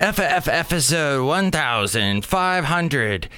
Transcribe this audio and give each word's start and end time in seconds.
FF 0.00 0.46
episode 0.46 1.26
1528. 1.26 3.28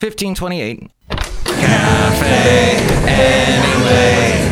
1528. 0.00 0.90
Cafe 1.46 2.76
anyway. 3.08 4.44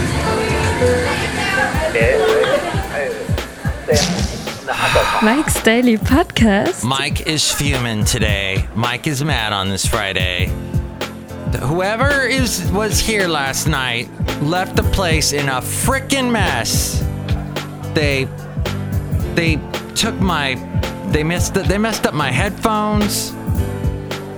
Mike's 5.22 5.63
Daily 5.63 5.99
Podcast. 5.99 6.83
Mike 6.83 7.27
is 7.27 7.53
fuming 7.53 8.07
today. 8.07 8.67
Mike 8.75 9.07
is 9.07 9.23
mad 9.23 9.53
on 9.53 9.69
this 9.69 9.85
Friday. 9.85 10.47
Whoever 11.61 12.23
is 12.23 12.71
was 12.73 13.01
here 13.01 13.29
last 13.29 13.67
night 13.67 14.09
left 14.41 14.77
the 14.77 14.83
place 14.83 15.35
in 15.35 15.51
a 15.51 15.61
freaking 15.61 16.30
mess. 16.33 17.05
They 17.93 18.27
they 19.37 19.61
took 19.95 20.19
my 20.21 20.55
they 21.12 21.23
messed 21.23 21.55
they 21.55 21.79
messed 21.79 22.07
up 22.07 22.15
my 22.15 22.31
headphones. 22.31 23.33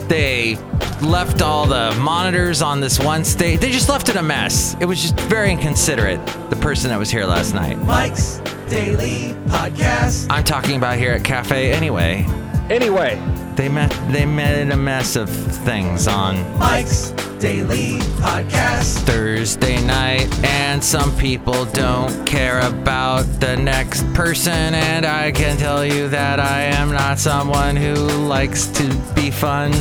They 0.09 0.57
left 1.03 1.43
all 1.43 1.67
the 1.67 1.95
monitors 2.01 2.63
on 2.63 2.81
this 2.81 2.99
one 2.99 3.25
stage. 3.25 3.61
They 3.61 3.71
just 3.71 3.89
left 3.89 4.09
it 4.09 4.17
a 4.17 4.23
mess. 4.23 4.77
It 4.81 4.87
was 4.87 5.01
just 5.01 5.19
very 5.21 5.53
inconsiderate. 5.53 6.25
The 6.51 6.57
person 6.57 6.91
that 6.91 6.99
was 6.99 7.11
here 7.11 7.25
last 7.25 7.55
night. 7.55 7.79
Mike's 7.79 8.39
Daily 8.69 9.35
Podcast. 9.47 10.27
I'm 10.31 10.45
talking 10.45 10.77
about 10.77 10.99
here 10.99 11.13
at 11.13 11.25
Cafe 11.25 11.73
anyway. 11.73 12.27
Anyway, 12.71 13.17
They 13.55 13.69
met 13.69 13.91
they 14.11 14.27
made 14.27 14.71
a 14.71 14.77
mess 14.77 15.17
of 15.17 15.31
things 15.31 16.07
on 16.07 16.37
Mike's 16.59 17.13
Daily 17.39 17.99
Podcast. 18.19 19.07
Thursday 19.07 19.81
night, 19.87 20.29
and 20.45 20.83
some 20.83 21.17
people 21.17 21.67
don't 21.67 22.27
care 22.27 22.59
about 22.61 23.23
the 23.39 23.57
next 23.57 24.03
person. 24.13 24.75
And 24.75 25.07
I 25.07 25.31
can 25.31 25.57
tell 25.57 25.85
you 25.85 26.09
that 26.09 26.41
I 26.41 26.63
am 26.63 26.91
not 26.91 27.19
someone 27.21 27.77
who 27.77 27.95
likes 27.95 28.67
to 28.69 28.89
be 29.15 29.31
fun. 29.31 29.73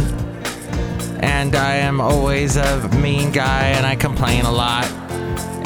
And 1.21 1.55
I 1.55 1.77
am 1.77 1.99
always 1.99 2.57
a 2.57 2.87
mean 2.89 3.31
guy, 3.31 3.69
and 3.69 3.87
I 3.87 3.95
complain 3.95 4.45
a 4.45 4.51
lot. 4.51 4.85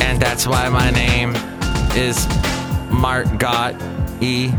And 0.02 0.22
that's 0.22 0.48
why 0.48 0.70
my 0.70 0.92
name 0.92 1.36
is 1.94 2.26
Mark 2.90 3.28
Gott 3.38 3.76
E. 4.22 4.50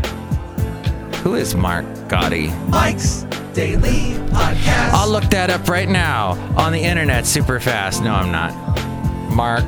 Who 1.23 1.33
is 1.33 1.55
Mark 1.55 1.85
Gotti? 2.07 2.51
Mike's 2.69 3.25
Daily 3.53 4.13
Podcast. 4.31 4.91
I'll 4.93 5.09
look 5.09 5.25
that 5.25 5.49
up 5.49 5.67
right 5.67 5.87
now 5.89 6.31
on 6.57 6.71
the 6.73 6.79
internet 6.79 7.25
super 7.27 7.59
fast. 7.59 8.01
No, 8.03 8.11
I'm 8.13 8.31
not. 8.31 8.51
Mark 9.31 9.63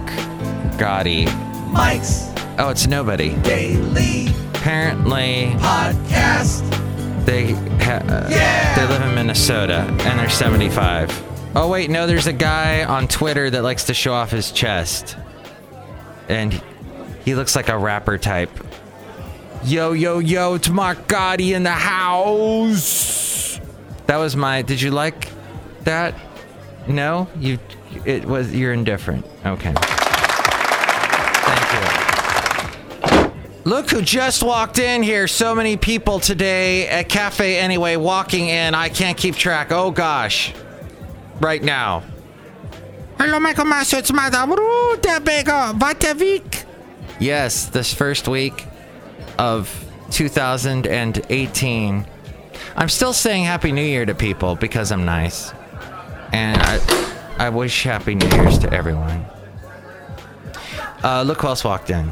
Gotti. 0.77 1.25
Mike's 1.72 2.30
Oh, 2.58 2.69
it's 2.69 2.88
nobody. 2.88 3.36
Daily 3.42 4.27
Apparently, 4.55 5.52
Podcast. 5.59 6.64
they 7.25 7.52
ha- 7.83 8.02
uh, 8.08 8.27
Yeah! 8.31 8.75
they 8.75 8.88
live 8.88 9.02
in 9.03 9.14
Minnesota 9.14 9.86
and 10.05 10.20
they're 10.20 10.30
75. 10.30 11.23
Oh 11.55 11.70
wait, 11.70 11.89
no, 11.89 12.08
there's 12.08 12.27
a 12.27 12.33
guy 12.33 12.83
on 12.86 13.08
Twitter 13.08 13.49
that 13.49 13.61
likes 13.64 13.83
to 13.86 13.94
show 13.94 14.14
off 14.14 14.31
his 14.31 14.52
chest, 14.52 15.16
and 16.27 16.59
he 17.23 17.36
looks 17.36 17.55
like 17.55 17.70
a 17.70 17.77
rapper 17.77 18.17
type. 18.17 18.49
Yo, 19.64 19.94
yo, 19.94 20.20
yo! 20.20 20.55
It's 20.55 20.70
Mark 20.70 21.08
Gotti 21.08 21.55
in 21.55 21.64
the 21.64 21.72
house. 21.72 23.24
That 24.08 24.17
was 24.17 24.36
my. 24.36 24.61
Did 24.61 24.81
you 24.81 24.92
like 24.92 25.30
that? 25.84 26.14
No, 26.88 27.28
you. 27.39 27.59
It 28.06 28.25
was. 28.25 28.53
You're 28.53 28.73
indifferent. 28.73 29.25
Okay. 29.45 29.73
Thank 31.45 31.73
you. 31.73 33.31
Look 33.64 33.89
who 33.89 34.02
just 34.02 34.44
walked 34.44 34.78
in 34.78 35.02
here. 35.02 35.28
So 35.28 35.56
many 35.56 35.76
people 35.76 36.20
today 36.20 36.88
at 36.88 37.09
Cafe 37.09 37.58
Anyway 37.58 37.95
walking 37.95 38.48
in. 38.50 38.76
I 38.76 38.89
can't 38.89 39.17
keep 39.17 39.36
track. 39.36 39.72
Oh 39.72 39.89
gosh. 39.89 40.53
Right 41.39 41.64
now. 41.64 42.03
Hello, 43.17 43.39
Michael 43.39 43.65
Master. 43.65 43.98
It's 43.98 44.11
Madame 44.11 44.55
der 45.02 45.20
Bega. 45.20 45.73
Weiter 45.80 46.14
Weg. 46.15 46.65
Yes, 47.20 47.65
this 47.65 47.94
first 47.94 48.27
week 48.27 48.65
of 49.39 49.86
2018. 50.11 52.05
I'm 52.76 52.89
still 52.89 53.14
saying 53.14 53.45
Happy 53.45 53.71
New 53.71 53.83
Year 53.83 54.05
to 54.05 54.16
people 54.16 54.55
because 54.55 54.92
I'm 54.92 55.05
nice. 55.05 55.54
And 56.33 56.61
I, 56.61 56.80
I 57.38 57.49
wish 57.49 57.83
Happy 57.83 58.16
New 58.16 58.27
Year's 58.27 58.58
to 58.60 58.73
everyone. 58.73 59.26
Uh, 61.04 61.23
look 61.26 61.42
who 61.42 61.48
else 61.48 61.64
walked 61.64 61.89
in. 61.89 62.11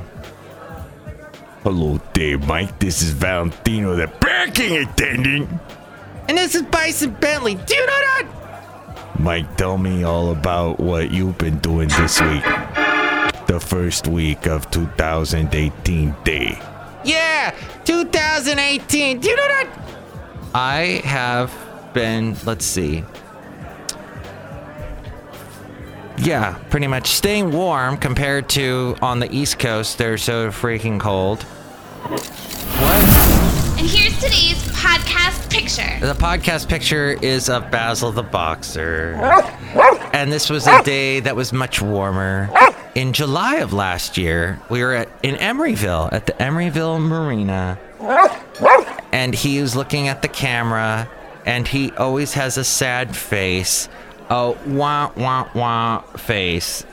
Hello 1.64 2.00
there, 2.14 2.38
Mike. 2.38 2.78
This 2.80 3.02
is 3.02 3.12
Valentino, 3.12 3.96
the 3.96 4.08
parking 4.08 4.78
attendant. 4.78 5.50
And 6.28 6.38
this 6.38 6.56
is 6.56 6.62
Bison 6.64 7.12
Bentley. 7.12 7.56
Do 7.56 7.76
you 7.76 7.86
know 7.86 7.92
that? 7.92 8.28
Mike, 9.20 9.56
tell 9.58 9.78
me 9.78 10.04
all 10.04 10.32
about 10.32 10.80
what 10.80 11.12
you've 11.12 11.38
been 11.38 11.60
doing 11.60 11.88
this 11.90 12.20
week. 12.22 12.44
The 13.48 13.60
first 13.60 14.08
week 14.08 14.48
of 14.48 14.70
2018 14.72 16.16
day. 16.24 16.60
Yeah, 17.04 17.56
2018. 17.86 19.20
Do 19.20 19.30
you 19.30 19.36
know 19.36 19.48
that? 19.48 19.83
I 20.56 21.02
have 21.04 21.52
been, 21.94 22.36
let's 22.46 22.66
see. 22.66 23.04
Yeah, 26.20 26.58
pretty 26.70 26.88
much 26.88 27.08
staying 27.08 27.52
warm 27.52 27.98
compared 27.98 28.48
to 28.50 28.96
on 29.02 29.20
the 29.20 29.34
East 29.36 29.60
Coast. 29.60 29.98
They're 29.98 30.18
so 30.18 30.50
freaking 30.50 31.00
cold. 31.00 31.44
What? 31.44 33.80
And 33.80 33.88
here's 33.88 34.14
today's 34.16 34.64
podcast 34.74 35.50
picture. 35.50 36.00
The 36.06 36.14
podcast 36.14 36.70
picture 36.70 37.18
is 37.22 37.50
of 37.50 37.72
Basil 37.72 38.12
the 38.12 38.24
Boxer. 38.24 39.16
And 40.14 40.32
this 40.32 40.50
was 40.50 40.68
a 40.68 40.84
day 40.84 41.20
that 41.22 41.36
was 41.36 41.52
much 41.52 41.82
warmer. 41.82 42.50
In 42.94 43.12
July 43.12 43.56
of 43.56 43.74
last 43.74 44.18
year, 44.18 44.62
we 44.70 44.84
were 44.84 44.94
at, 44.94 45.10
in 45.24 45.36
Emeryville 45.36 46.14
at 46.14 46.28
the 46.28 46.34
Emeryville 46.34 47.02
Marina. 47.02 47.80
And 49.12 49.34
he 49.34 49.62
was 49.62 49.76
looking 49.76 50.08
at 50.08 50.22
the 50.22 50.28
camera, 50.28 51.10
and 51.46 51.68
he 51.68 51.92
always 51.92 52.34
has 52.34 52.58
a 52.58 52.64
sad 52.64 53.16
face. 53.16 53.88
A 54.30 54.52
wah 54.66 55.12
wah 55.16 55.48
wah 55.54 56.00
face. 56.18 56.86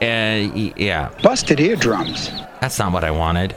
And 0.00 0.52
y- 0.54 0.72
yeah, 0.76 1.10
Busted 1.22 1.60
eardrums. 1.60 2.30
that's 2.60 2.78
not 2.78 2.92
what 2.92 3.04
I 3.04 3.10
wanted. 3.10 3.54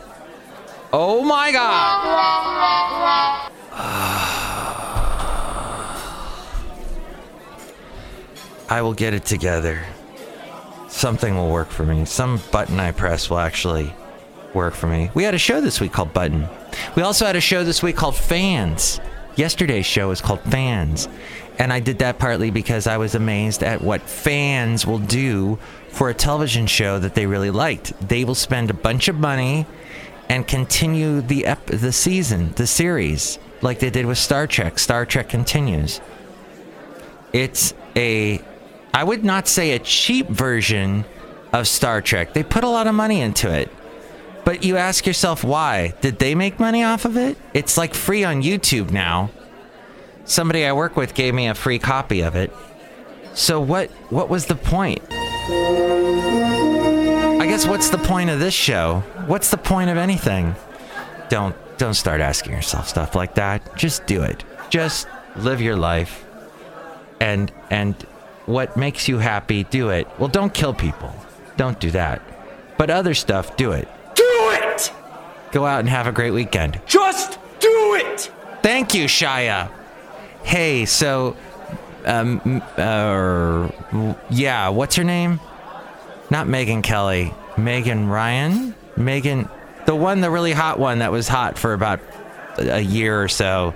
Oh 0.94 1.24
my 1.24 1.52
god! 1.52 3.52
I 8.70 8.82
will 8.82 8.94
get 8.94 9.14
it 9.14 9.26
together. 9.26 9.84
Something 10.88 11.36
will 11.36 11.50
work 11.50 11.70
for 11.70 11.84
me. 11.84 12.06
Some 12.06 12.42
button 12.52 12.80
I 12.80 12.92
press 12.92 13.30
will 13.30 13.40
actually 13.40 13.94
work 14.54 14.74
for 14.74 14.88
me. 14.88 15.12
We 15.14 15.24
had 15.24 15.34
a 15.34 15.40
show 15.40 15.62
this 15.62 15.80
week 15.80 15.92
called 15.92 16.14
Button. 16.14 16.48
We 16.96 17.04
also 17.04 17.26
had 17.26 17.36
a 17.36 17.42
show 17.42 17.64
this 17.64 17.84
week 17.84 17.96
called 17.96 18.16
Fans. 18.16 19.00
Yesterday's 19.36 19.86
show 19.86 20.10
was 20.10 20.22
called 20.22 20.42
Fans. 20.42 21.08
And 21.58 21.74
I 21.74 21.82
did 21.82 22.00
that 22.00 22.20
partly 22.20 22.52
because 22.52 22.88
I 22.88 22.98
was 22.98 23.16
amazed 23.16 23.64
at 23.64 23.82
what 23.82 24.02
fans 24.02 24.88
will 24.88 25.00
do 25.00 25.60
for 25.90 26.10
a 26.10 26.14
television 26.14 26.68
show 26.68 27.00
that 27.00 27.16
they 27.16 27.26
really 27.26 27.52
liked. 27.52 27.94
They 28.08 28.24
will 28.24 28.36
spend 28.36 28.70
a 28.70 28.74
bunch 28.74 29.10
of 29.10 29.20
money 29.20 29.66
and 30.30 30.48
continue 30.48 31.22
the 31.22 31.46
ep- 31.46 31.66
the 31.66 31.92
season, 31.92 32.54
the 32.56 32.68
series, 32.68 33.40
like 33.62 33.80
they 33.80 33.90
did 33.90 34.06
with 34.06 34.18
Star 34.18 34.48
Trek. 34.48 34.80
Star 34.80 35.06
Trek 35.06 35.28
continues. 35.28 36.00
It's 37.34 37.74
a 37.96 38.42
I 38.94 39.04
would 39.04 39.26
not 39.26 39.48
say 39.48 39.72
a 39.72 39.80
cheap 39.80 40.28
version 40.30 41.04
of 41.52 41.68
Star 41.68 42.02
Trek. 42.02 42.34
They 42.34 42.44
put 42.44 42.64
a 42.64 42.70
lot 42.70 42.88
of 42.88 42.96
money 42.96 43.22
into 43.22 43.52
it. 43.52 43.70
But 44.50 44.64
you 44.64 44.78
ask 44.78 45.06
yourself 45.06 45.44
why? 45.44 45.94
Did 46.02 46.18
they 46.18 46.34
make 46.34 46.60
money 46.60 46.84
off 46.84 47.06
of 47.06 47.16
it? 47.18 47.38
It's 47.54 47.78
like 47.78 47.94
free 47.94 48.24
on 48.24 48.42
YouTube 48.42 48.90
now. 48.90 49.30
Somebody 50.26 50.66
I 50.66 50.74
work 50.74 50.96
with 50.96 51.14
gave 51.14 51.36
me 51.36 51.48
a 51.48 51.54
free 51.54 51.78
copy 51.78 52.22
of 52.22 52.36
it. 52.36 52.52
So 53.36 53.62
what 53.62 53.92
what 54.10 54.28
was 54.28 54.48
the 54.48 54.56
point? 54.56 55.04
I 57.40 57.46
guess 57.48 57.68
what's 57.68 57.92
the 57.92 58.00
point 58.00 58.32
of 58.32 58.40
this 58.40 58.56
show? 58.56 59.04
What's 59.28 59.52
the 59.52 59.58
point 59.58 59.92
of 59.92 59.98
anything? 59.98 60.56
Don't 61.30 61.56
don't 61.78 61.94
start 61.94 62.20
asking 62.20 62.54
yourself 62.54 62.90
stuff 62.90 63.14
like 63.14 63.36
that. 63.36 63.78
Just 63.78 64.08
do 64.08 64.24
it. 64.24 64.44
Just 64.72 65.08
live 65.36 65.62
your 65.62 65.76
life. 65.76 66.26
And 67.20 67.52
and 67.70 67.94
what 68.48 68.76
makes 68.76 69.08
you 69.08 69.20
happy, 69.20 69.64
do 69.66 69.90
it. 69.90 70.08
Well, 70.18 70.28
don't 70.28 70.56
kill 70.56 70.74
people. 70.74 71.14
Don't 71.56 71.80
do 71.80 71.92
that. 71.92 72.24
But 72.80 72.90
other 72.90 73.14
stuff, 73.14 73.56
do 73.56 73.74
it. 73.74 73.88
Go 75.52 75.66
out 75.66 75.80
and 75.80 75.90
have 75.90 76.08
a 76.08 76.12
great 76.12 76.32
weekend. 76.32 76.80
Just 76.86 77.40
do 77.60 77.96
it! 77.96 78.32
Thank 78.62 78.94
you, 78.94 79.06
Shia. 79.06 79.72
Hey, 80.44 80.86
so, 80.86 81.36
um, 82.06 82.62
uh, 82.78 83.70
yeah, 84.30 84.70
what's 84.70 84.96
her 84.96 85.04
name? 85.04 85.40
Not 86.30 86.48
Megyn 86.48 86.84
Kelly. 86.84 87.34
Megan 87.58 88.08
Ryan? 88.08 88.76
Megan, 88.96 89.50
the 89.86 89.96
one, 89.96 90.22
the 90.22 90.30
really 90.30 90.54
hot 90.54 90.80
one 90.80 91.00
that 91.00 91.12
was 91.12 91.28
hot 91.28 91.58
for 91.58 91.74
about 91.74 92.00
a 92.58 92.82
year 92.82 93.22
or 93.22 93.28
so 93.28 93.74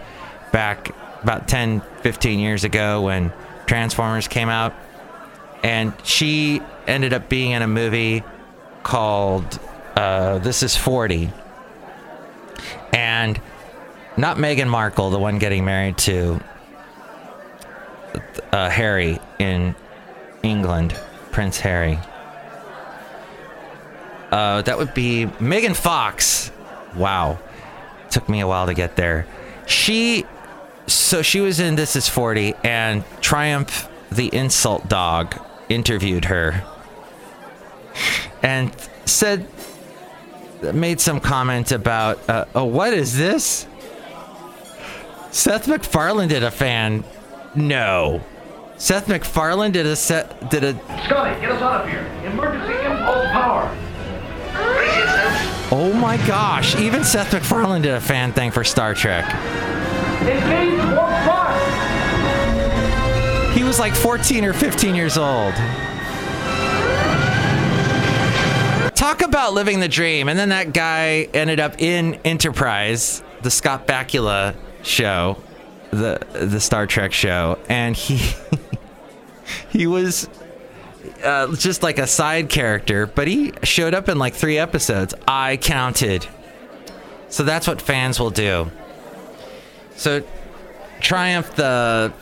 back 0.51 0.93
about 1.23 1.47
10, 1.47 1.81
15 2.01 2.39
years 2.39 2.63
ago 2.63 3.01
when 3.01 3.31
Transformers 3.65 4.27
came 4.27 4.49
out. 4.49 4.73
And 5.63 5.93
she 6.03 6.61
ended 6.87 7.13
up 7.13 7.29
being 7.29 7.51
in 7.51 7.61
a 7.61 7.67
movie 7.67 8.23
called 8.83 9.59
uh, 9.95 10.39
This 10.39 10.61
Is 10.61 10.75
40. 10.75 11.31
And 12.93 13.39
not 14.15 14.37
Meghan 14.37 14.69
Markle, 14.69 15.09
the 15.09 15.19
one 15.19 15.39
getting 15.39 15.65
married 15.65 15.97
to 15.99 16.39
uh, 18.51 18.69
Harry 18.69 19.19
in 19.39 19.75
England, 20.43 20.95
Prince 21.31 21.59
Harry. 21.59 21.99
Uh, 24.31 24.61
that 24.63 24.77
would 24.77 24.93
be 24.93 25.25
Megan 25.39 25.73
Fox. 25.73 26.51
Wow. 26.95 27.39
Took 28.09 28.29
me 28.29 28.39
a 28.39 28.47
while 28.47 28.67
to 28.67 28.73
get 28.73 28.95
there. 28.95 29.27
She, 29.65 30.25
so 30.87 31.21
she 31.21 31.39
was 31.39 31.59
in 31.59 31.75
This 31.75 31.95
Is 31.95 32.07
40, 32.09 32.55
and 32.63 33.03
Triumph, 33.21 33.87
the 34.11 34.33
insult 34.33 34.87
dog, 34.87 35.39
interviewed 35.69 36.25
her 36.25 36.63
and 38.41 38.75
said, 39.05 39.47
made 40.71 41.01
some 41.01 41.19
comment 41.19 41.71
about, 41.71 42.29
uh, 42.29 42.45
oh, 42.55 42.65
what 42.65 42.93
is 42.93 43.17
this? 43.17 43.67
Seth 45.31 45.67
MacFarlane 45.67 46.29
did 46.29 46.43
a 46.43 46.51
fan. 46.51 47.03
No. 47.55 48.21
Seth 48.77 49.07
MacFarlane 49.07 49.71
did 49.71 49.85
a 49.85 49.95
set, 49.95 50.49
did 50.49 50.63
a, 50.63 50.73
Scotty, 51.05 51.39
get 51.41 51.51
us 51.51 51.61
out 51.61 51.81
of 51.85 51.89
here. 51.89 52.05
Emergency 52.25 52.73
impulse 52.85 53.27
power. 53.31 53.69
oh 55.71 55.93
my 55.99 56.17
gosh, 56.27 56.75
even 56.75 57.03
Seth 57.03 57.33
MacFarlane 57.33 57.81
did 57.81 57.93
a 57.93 58.01
fan 58.01 58.31
thing 58.33 58.51
for 58.51 58.63
Star 58.63 58.93
Trek. 58.93 59.25
Engage 60.21 60.77
warp 60.95 61.09
drive. 61.23 61.63
He 63.55 63.63
was 63.63 63.79
like 63.79 63.93
14 63.95 64.45
or 64.45 64.53
15 64.53 64.95
years 64.95 65.17
old. 65.17 65.53
Talk 68.95 69.21
about 69.21 69.53
living 69.53 69.79
the 69.79 69.87
dream. 69.87 70.29
And 70.29 70.37
then 70.37 70.49
that 70.49 70.73
guy 70.73 71.27
ended 71.33 71.59
up 71.59 71.81
in 71.81 72.15
Enterprise, 72.25 73.23
the 73.41 73.51
Scott 73.51 73.87
Bakula 73.87 74.55
show, 74.83 75.41
the 75.91 76.25
the 76.33 76.59
Star 76.59 76.87
Trek 76.87 77.11
show, 77.11 77.57
and 77.69 77.95
he 77.95 78.33
he 79.69 79.87
was 79.87 80.29
uh, 81.23 81.55
just 81.55 81.83
like 81.83 81.97
a 81.97 82.07
side 82.07 82.49
character, 82.49 83.07
but 83.07 83.27
he 83.27 83.53
showed 83.63 83.93
up 83.93 84.09
in 84.09 84.19
like 84.19 84.33
three 84.33 84.57
episodes. 84.57 85.13
I 85.27 85.57
counted. 85.57 86.27
So 87.29 87.43
that's 87.43 87.67
what 87.67 87.81
fans 87.81 88.19
will 88.19 88.29
do. 88.29 88.69
So 89.95 90.23
Triumph 90.99 91.55
the 91.55 92.13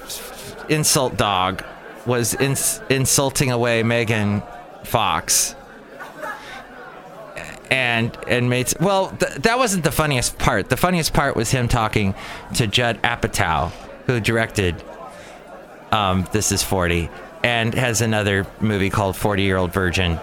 insult 0.70 1.18
dog 1.18 1.64
was 2.06 2.34
ins- 2.36 2.82
insulting 2.90 3.52
away 3.52 3.84
Megan 3.84 4.42
Fox. 4.84 5.56
And 7.72 8.16
and 8.28 8.50
made 8.50 8.74
well 8.82 9.10
th- 9.12 9.36
that 9.36 9.58
wasn't 9.58 9.86
the 9.86 9.92
funniest 9.92 10.38
part. 10.38 10.70
The 10.70 10.78
funniest 10.78 11.14
part 11.14 11.36
was 11.38 11.50
him 11.52 11.68
talking 11.70 12.14
to 12.56 12.68
Judd 12.68 13.02
Apatow, 13.02 13.72
who 14.08 14.20
directed 14.20 14.84
um, 15.92 16.28
This 16.34 16.52
Is 16.52 16.62
40 16.64 17.10
and 17.44 17.74
has 17.74 18.02
another 18.02 18.46
movie 18.60 18.90
called 18.90 19.16
40 19.16 19.44
Year 19.44 19.58
Old 19.58 19.72
Virgin. 19.72 20.20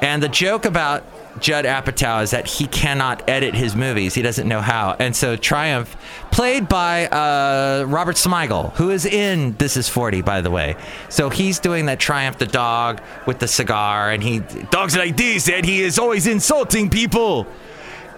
And 0.00 0.22
the 0.22 0.28
joke 0.28 0.64
about 0.64 1.04
Judd 1.40 1.64
Apatow 1.64 2.22
is 2.22 2.30
that 2.30 2.46
he 2.46 2.66
cannot 2.66 3.28
edit 3.28 3.54
his 3.54 3.74
movies. 3.74 4.14
He 4.14 4.22
doesn't 4.22 4.46
know 4.46 4.60
how. 4.60 4.96
And 4.98 5.16
so 5.16 5.36
Triumph, 5.36 5.96
played 6.30 6.68
by 6.68 7.06
uh, 7.06 7.84
Robert 7.88 8.16
Smigel, 8.16 8.72
who 8.74 8.90
is 8.90 9.06
in 9.06 9.56
This 9.56 9.76
Is 9.76 9.88
40, 9.88 10.22
by 10.22 10.40
the 10.40 10.50
way. 10.50 10.76
So 11.08 11.30
he's 11.30 11.58
doing 11.58 11.86
that 11.86 11.98
Triumph 11.98 12.38
the 12.38 12.46
dog 12.46 13.00
with 13.26 13.38
the 13.38 13.48
cigar, 13.48 14.10
and 14.10 14.22
he 14.22 14.40
dogs 14.70 14.96
like 14.96 15.16
this, 15.16 15.48
and 15.48 15.64
he 15.64 15.82
is 15.82 15.98
always 15.98 16.26
insulting 16.26 16.90
people. 16.90 17.46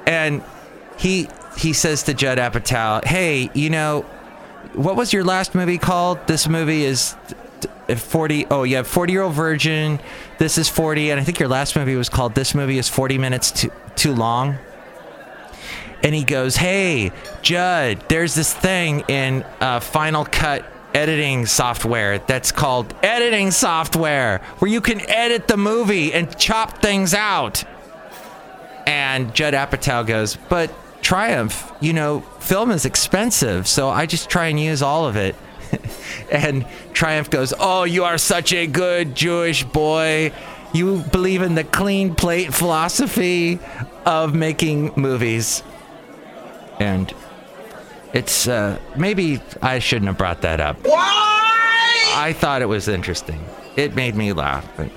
And 0.07 0.43
he 0.99 1.29
he 1.57 1.73
says 1.73 2.03
to 2.05 2.15
Judd 2.15 2.39
Apatow, 2.39 3.05
"Hey, 3.05 3.51
you 3.55 3.71
know, 3.71 4.03
what 4.75 4.97
was 4.97 5.13
your 5.13 5.25
last 5.25 5.55
movie 5.55 5.79
called? 5.79 6.19
This 6.27 6.49
movie 6.49 6.85
is 6.85 7.17
t- 7.89 7.95
40 7.95 8.47
oh 8.51 8.63
you 8.63 8.77
have 8.77 8.87
40 8.87 9.13
year 9.13 9.23
old 9.23 9.35
virgin 9.35 10.01
this 10.39 10.59
is 10.59 10.69
40 10.69 11.11
and 11.11 11.21
i 11.21 11.25
think 11.25 11.39
your 11.39 11.49
last 11.49 11.77
movie 11.77 11.97
was 11.97 12.09
called 12.09 12.35
this 12.35 12.55
movie 12.55 12.79
is 12.79 12.89
40 12.89 13.19
minutes 13.19 13.51
too, 13.51 13.71
too 13.97 14.15
long 14.15 14.57
and 16.03 16.15
he 16.15 16.25
goes 16.25 16.57
hey 16.57 17.13
judd 17.43 18.05
there's 18.09 18.35
this 18.35 18.53
thing 18.53 19.01
in 19.09 19.45
uh, 19.61 19.81
final 19.81 20.25
cut 20.25 20.65
editing 20.95 21.45
software 21.45 22.19
that's 22.21 22.53
called 22.53 22.95
editing 23.03 23.51
software 23.51 24.39
where 24.59 24.71
you 24.71 24.81
can 24.81 25.01
edit 25.11 25.49
the 25.49 25.57
movie 25.57 26.13
and 26.13 26.37
chop 26.39 26.81
things 26.81 27.15
out 27.15 27.65
and 28.87 29.35
Judd 29.35 29.55
Apatow 29.55 30.07
goes, 30.07 30.37
but 30.49 30.73
Triumph, 31.03 31.71
you 31.81 31.93
know, 31.93 32.21
film 32.41 32.71
is 32.71 32.85
expensive, 32.85 33.69
so 33.69 33.89
I 33.89 34.07
just 34.07 34.29
try 34.31 34.47
and 34.47 34.59
use 34.59 34.83
all 34.83 35.07
of 35.07 35.17
it. 35.17 35.35
and 36.33 36.67
Triumph 36.93 37.31
goes, 37.31 37.53
oh, 37.59 37.85
you 37.85 38.05
are 38.05 38.19
such 38.19 38.53
a 38.53 38.67
good 38.67 39.15
Jewish 39.15 39.65
boy. 39.65 40.33
You 40.73 40.99
believe 41.13 41.43
in 41.43 41.55
the 41.55 41.65
clean 41.65 42.15
plate 42.15 42.53
philosophy 42.53 43.59
of 44.05 44.35
making 44.35 44.93
movies. 44.97 45.63
And 46.81 47.13
it's, 48.13 48.49
uh, 48.49 48.79
maybe 48.97 49.41
I 49.63 49.79
shouldn't 49.79 50.09
have 50.09 50.19
brought 50.19 50.43
that 50.43 50.61
up. 50.61 50.85
Why? 50.85 51.25
I 52.17 52.33
thought 52.33 52.63
it 52.63 52.67
was 52.67 52.89
interesting. 52.89 53.45
It 53.77 53.95
made 53.95 54.15
me 54.15 54.33
laugh, 54.33 54.69
but 54.77 54.91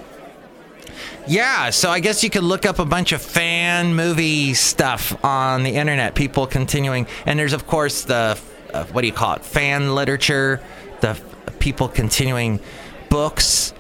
yeah, 1.27 1.71
so 1.71 1.89
I 1.89 2.00
guess 2.00 2.23
you 2.23 2.30
could 2.30 2.44
look 2.44 2.65
up 2.65 2.80
a 2.80 2.85
bunch 2.85 3.12
of 3.12 3.21
fan 3.21 3.95
movie 3.95 4.53
stuff 4.53 5.13
on 5.25 5.63
the 5.63 5.71
internet. 5.71 6.15
People 6.15 6.47
continuing, 6.47 7.06
and 7.25 7.38
there's 7.38 7.53
of 7.53 7.68
course 7.68 8.03
the 8.03 8.39
uh, 8.73 8.85
what 8.85 9.01
do 9.01 9.07
you 9.07 9.13
call 9.13 9.35
it? 9.35 9.45
Fan 9.45 9.95
literature. 9.95 10.61
The 11.01 11.09
f- 11.09 11.59
people 11.59 11.87
continuing 11.87 12.59
books 13.09 13.73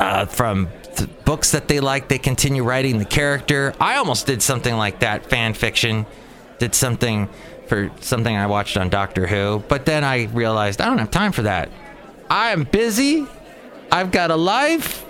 uh, 0.00 0.26
from 0.26 0.68
th- 0.96 1.08
books 1.24 1.52
that 1.52 1.68
they 1.68 1.80
like. 1.80 2.08
They 2.08 2.18
continue 2.18 2.62
writing 2.64 2.98
the 2.98 3.04
character. 3.04 3.74
I 3.80 3.96
almost 3.96 4.26
did 4.26 4.42
something 4.42 4.74
like 4.74 5.00
that. 5.00 5.26
Fan 5.26 5.54
fiction. 5.54 6.06
Did 6.58 6.74
something 6.74 7.28
for 7.68 7.90
something 8.00 8.34
I 8.34 8.46
watched 8.46 8.76
on 8.76 8.88
Doctor 8.88 9.26
Who, 9.26 9.62
but 9.68 9.84
then 9.86 10.04
I 10.04 10.24
realized 10.26 10.80
I 10.80 10.86
don't 10.86 10.98
have 10.98 11.10
time 11.10 11.32
for 11.32 11.42
that. 11.42 11.68
I 12.30 12.52
am 12.52 12.64
busy. 12.64 13.26
I've 13.90 14.10
got 14.10 14.30
a 14.30 14.36
life. 14.36 15.04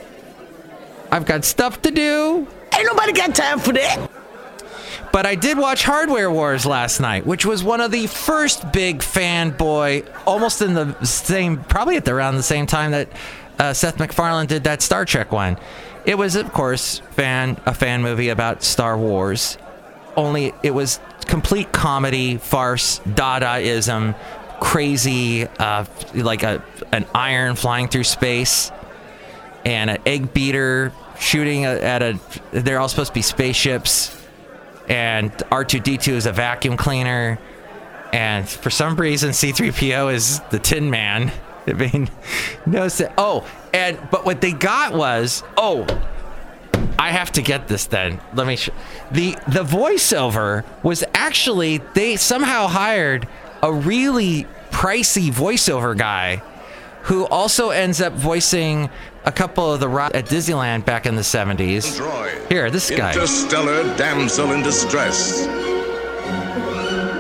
I've 1.11 1.25
got 1.25 1.45
stuff 1.45 1.83
to 1.83 1.91
do. 1.91 2.47
Ain't 2.75 2.87
nobody 2.87 3.13
got 3.13 3.35
time 3.35 3.59
for 3.59 3.73
that. 3.73 4.11
But 5.17 5.25
I 5.25 5.35
did 5.35 5.57
watch 5.57 5.83
Hardware 5.83 6.31
Wars 6.31 6.67
last 6.67 7.01
night, 7.01 7.25
which 7.25 7.47
was 7.47 7.65
one 7.65 7.81
of 7.81 7.91
the 7.91 8.07
first 8.07 8.71
big 8.71 8.99
fanboy, 8.99 10.07
almost 10.27 10.61
in 10.61 10.75
the 10.75 10.93
same, 11.07 11.65
probably 11.65 11.97
at 11.97 12.05
the, 12.05 12.13
around 12.13 12.37
the 12.37 12.43
same 12.43 12.67
time 12.67 12.91
that 12.91 13.09
uh, 13.59 13.73
Seth 13.73 13.99
MacFarlane 13.99 14.47
did 14.47 14.65
that 14.65 14.83
Star 14.83 15.07
Trek 15.07 15.33
one. 15.33 15.57
It 16.05 16.19
was, 16.19 16.37
of 16.37 16.53
course, 16.53 16.99
fan 17.13 17.59
a 17.65 17.73
fan 17.73 18.03
movie 18.03 18.29
about 18.29 18.63
Star 18.63 18.99
Wars. 18.99 19.57
Only 20.19 20.53
it 20.63 20.73
was 20.73 21.01
complete 21.25 21.73
comedy, 21.73 22.37
farce, 22.37 22.99
Dadaism, 23.09 24.15
crazy, 24.61 25.47
uh, 25.47 25.87
like 26.13 26.43
a 26.43 26.63
an 26.93 27.07
iron 27.15 27.57
flying 27.57 27.89
through 27.89 28.05
space 28.05 28.71
and 29.65 29.89
an 29.89 29.99
egg 30.05 30.35
beater 30.35 30.93
shooting 31.19 31.65
at 31.65 32.03
a. 32.03 32.21
They're 32.53 32.79
all 32.79 32.91
supposed 32.91 33.13
to 33.13 33.15
be 33.15 33.23
spaceships, 33.23 34.16
and 34.89 35.33
R2D2 35.33 36.13
is 36.13 36.27
a 36.27 36.33
vacuum 36.33 36.77
cleaner, 36.77 37.39
and 38.13 38.49
for 38.49 38.71
some 38.71 38.97
reason 38.97 39.31
C3PO 39.31 40.13
is 40.13 40.41
the 40.51 40.59
Tin 40.59 40.91
Man. 40.91 41.33
I 41.67 41.73
mean, 41.73 42.11
no. 42.67 42.89
Oh, 43.19 43.49
and 43.73 43.99
but 44.11 44.25
what 44.25 44.41
they 44.41 44.53
got 44.53 44.95
was 44.95 45.43
oh. 45.57 45.87
I 46.99 47.11
have 47.11 47.33
to 47.33 47.43
get 47.43 47.69
this 47.69 47.87
then. 47.87 48.21
Let 48.35 48.47
me. 48.47 48.57
Sh- 48.57 48.71
the 49.11 49.33
The 49.49 49.65
voiceover 49.65 50.65
was 50.83 51.05
actually 51.15 51.79
they 51.95 52.17
somehow 52.17 52.69
hired 52.69 53.29
a 53.63 53.73
really 53.73 54.47
pricey 54.71 55.31
voiceover 55.31 55.97
guy 55.97 56.43
who 57.03 57.25
also 57.27 57.71
ends 57.71 58.01
up 58.01 58.13
voicing 58.15 58.91
a 59.27 59.33
couple 59.33 59.73
of 59.73 59.81
the 59.81 59.89
ro- 59.89 60.09
at 60.15 60.27
Disneyland 60.27 60.85
back 60.85 61.05
in 61.07 61.17
the 61.17 61.23
70s. 61.23 61.99
Droid. 61.99 62.49
Here, 62.49 62.71
this 62.71 62.91
guy. 62.91 63.13
Interstellar 63.13 63.83
damsel 63.97 64.53
in 64.53 64.63
distress. 64.63 65.47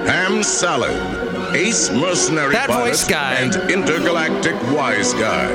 Ham 0.07 0.43
Salad. 0.43 1.55
Ace 1.55 1.91
mercenary 1.91 2.53
That 2.53 2.69
pilot 2.69 2.91
voice 2.91 3.05
guy. 3.09 3.35
and 3.35 3.55
intergalactic 3.71 4.55
wise 4.73 5.13
guy. 5.15 5.49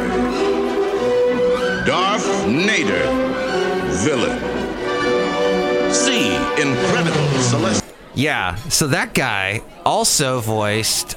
Darth 1.86 2.26
Nader. 2.46 3.06
Villain. 4.04 4.40
C. 5.94 6.36
Incredible 6.62 7.40
Celestial. 7.42 7.88
Yeah, 8.14 8.56
so 8.70 8.88
that 8.88 9.14
guy 9.14 9.62
also 9.86 10.40
voiced 10.42 11.16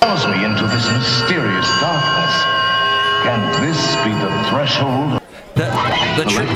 follows 0.00 0.26
me 0.28 0.44
into 0.44 0.62
this 0.66 0.86
mysterious 0.92 1.68
darkness. 1.80 2.59
Can 3.22 3.62
this 3.62 3.96
be 4.04 4.10
the 4.12 4.30
threshold 4.48 5.20
the 5.54 5.66
the 6.16 6.24
trip 6.30 6.48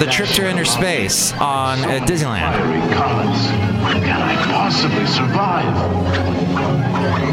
the 0.00 0.06
trip 0.10 0.28
to 0.30 0.48
inner 0.48 0.64
space 0.64 1.32
on 1.34 1.78
uh, 1.80 2.00
Disneyland. 2.04 2.52
fiery? 2.52 2.80
Can 4.04 4.20
I 4.22 4.34
possibly 4.44 5.06
survive? 5.06 5.72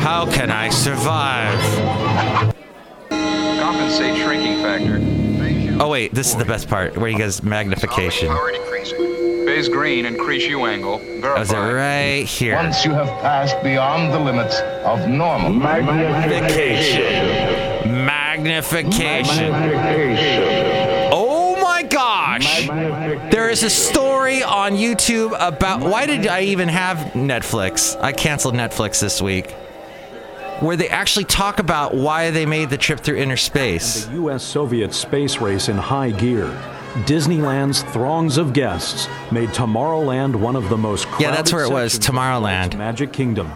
How 0.01 0.25
can 0.32 0.51
I 0.51 0.70
survive? 0.70 1.60
Compensate 3.60 4.15
shrinking 4.17 4.62
factor. 4.62 5.00
Oh 5.84 5.89
wait, 5.89 6.13
this 6.13 6.27
is 6.29 6.36
the 6.38 6.46
best 6.46 6.70
part 6.70 6.96
where 6.98 7.10
he 7.10 7.17
goes 7.17 7.41
magnification. 7.43 8.29
Power 8.29 8.51
decreasing. 8.51 9.00
Phase 9.46 9.67
green, 9.67 10.05
increase 10.05 10.46
U 10.48 10.65
angle. 10.65 11.00
That 11.00 11.38
was 11.38 11.50
it 11.50 11.53
Verify. 11.55 11.74
right 11.74 12.25
here. 12.25 12.55
Once 12.55 12.86
you 12.86 12.91
have 12.91 13.10
passed 13.22 13.62
beyond 13.62 14.13
the 14.13 14.20
limits 14.20 14.62
of 14.86 15.05
normal. 15.10 15.51
Magnification. 15.51 17.73
Oh 21.16 21.60
my 21.62 21.84
gosh! 21.84 22.68
There 23.32 23.50
is 23.50 23.64
a 23.64 23.70
story 23.70 24.44
on 24.44 24.74
YouTube 24.74 25.36
about 25.40 25.82
why 25.82 26.06
did 26.06 26.28
I 26.28 26.42
even 26.42 26.68
have 26.70 26.98
Netflix? 27.14 28.00
I 28.02 28.12
canceled 28.12 28.56
Netflix 28.56 29.00
this 29.00 29.22
week. 29.22 29.52
Where 30.60 30.76
they 30.76 30.88
actually 30.90 31.26
talk 31.26 31.60
about 31.60 31.94
why 31.94 32.32
they 32.32 32.46
made 32.46 32.70
the 32.70 32.78
trip 32.78 33.00
through 33.00 33.18
inner 33.18 33.38
space. 33.38 34.06
The 34.06 34.14
U.S. 34.14 34.44
Soviet 34.44 34.94
space 34.94 35.38
race 35.38 35.68
in 35.68 35.78
high 35.78 36.12
gear. 36.12 36.46
Disneyland's 37.06 37.82
throngs 37.92 38.38
of 38.38 38.54
guests 38.54 39.08
made 39.32 39.50
Tomorrowland 39.50 40.36
one 40.36 40.56
of 40.56 40.70
the 40.70 40.78
most 40.78 41.08
Yeah, 41.20 41.32
that's 41.32 41.52
where 41.52 41.66
it 41.66 41.72
was, 41.72 41.98
Tomorrowland. 41.98 42.78
Magic 42.78 43.12
Kingdom. 43.12 43.52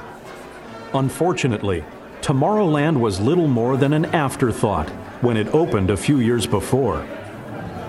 Unfortunately, 0.94 1.84
Tomorrowland 2.27 3.00
was 3.00 3.22
little 3.22 3.48
more 3.48 3.77
than 3.77 3.93
an 3.93 4.03
afterthought 4.07 4.89
when 5.22 5.38
it 5.38 5.48
opened 5.53 5.89
a 5.89 5.96
few 5.96 6.19
years 6.19 6.46
before. 6.46 7.07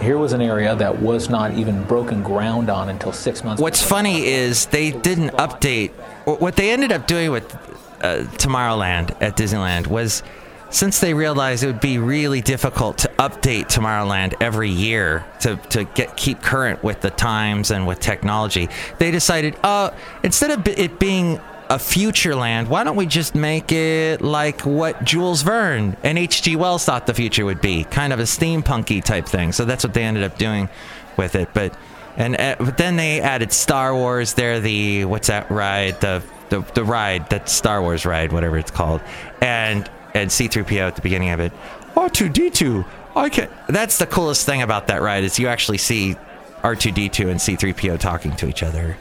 Here 0.00 0.16
was 0.16 0.32
an 0.32 0.40
area 0.40 0.76
that 0.76 1.02
was 1.02 1.28
not 1.28 1.54
even 1.54 1.82
broken 1.82 2.22
ground 2.22 2.70
on 2.70 2.88
until 2.88 3.10
six 3.10 3.42
months. 3.42 3.60
What's 3.60 3.82
funny 3.82 4.26
is 4.26 4.66
they 4.66 4.92
didn't 4.92 5.30
update. 5.30 5.90
What 6.24 6.54
they 6.54 6.70
ended 6.70 6.92
up 6.92 7.08
doing 7.08 7.32
with 7.32 7.52
uh, 8.00 8.28
Tomorrowland 8.38 9.20
at 9.20 9.36
Disneyland 9.36 9.88
was 9.88 10.22
since 10.70 11.00
they 11.00 11.14
realized 11.14 11.64
it 11.64 11.66
would 11.66 11.80
be 11.80 11.98
really 11.98 12.40
difficult 12.40 12.98
to 12.98 13.08
update 13.18 13.64
Tomorrowland 13.64 14.34
every 14.40 14.70
year 14.70 15.24
to, 15.40 15.56
to 15.70 15.82
get 15.82 16.16
keep 16.16 16.42
current 16.42 16.84
with 16.84 17.00
the 17.00 17.10
times 17.10 17.72
and 17.72 17.88
with 17.88 17.98
technology, 17.98 18.68
they 18.98 19.10
decided, 19.10 19.56
uh, 19.64 19.90
instead 20.22 20.52
of 20.52 20.68
it 20.68 21.00
being 21.00 21.40
a 21.70 21.78
future 21.78 22.34
land, 22.34 22.68
why 22.68 22.84
don't 22.84 22.96
we 22.96 23.06
just 23.06 23.34
make 23.34 23.72
it 23.72 24.22
like 24.22 24.62
what 24.62 25.04
Jules 25.04 25.42
Verne 25.42 25.96
and 26.02 26.18
H.G. 26.18 26.56
Wells 26.56 26.84
thought 26.84 27.06
the 27.06 27.14
future 27.14 27.44
would 27.44 27.60
be, 27.60 27.84
kind 27.84 28.12
of 28.12 28.20
a 28.20 28.24
steampunky 28.24 29.04
type 29.04 29.26
thing. 29.26 29.52
So 29.52 29.64
that's 29.64 29.84
what 29.84 29.94
they 29.94 30.02
ended 30.02 30.24
up 30.24 30.38
doing 30.38 30.68
with 31.16 31.34
it. 31.34 31.50
But 31.52 31.76
and 32.16 32.38
uh, 32.40 32.56
but 32.58 32.78
then 32.78 32.96
they 32.96 33.20
added 33.20 33.52
Star 33.52 33.94
Wars 33.94 34.34
there. 34.34 34.60
The 34.60 35.04
what's 35.04 35.28
that 35.28 35.50
ride? 35.50 36.00
The 36.00 36.22
the 36.48 36.60
the 36.74 36.84
ride 36.84 37.30
that 37.30 37.48
Star 37.48 37.82
Wars 37.82 38.04
ride, 38.04 38.32
whatever 38.32 38.58
it's 38.58 38.70
called, 38.70 39.00
and 39.40 39.88
and 40.14 40.30
C3PO 40.30 40.80
at 40.80 40.96
the 40.96 41.02
beginning 41.02 41.30
of 41.30 41.40
it. 41.40 41.52
R2D2. 41.94 42.86
I 43.14 43.28
can. 43.28 43.48
That's 43.68 43.98
the 43.98 44.06
coolest 44.06 44.46
thing 44.46 44.62
about 44.62 44.86
that 44.88 45.02
ride 45.02 45.24
is 45.24 45.38
you 45.38 45.48
actually 45.48 45.78
see 45.78 46.16
R2D2 46.62 47.28
and 47.28 47.40
C3PO 47.40 47.98
talking 47.98 48.34
to 48.36 48.48
each 48.48 48.62
other, 48.62 48.96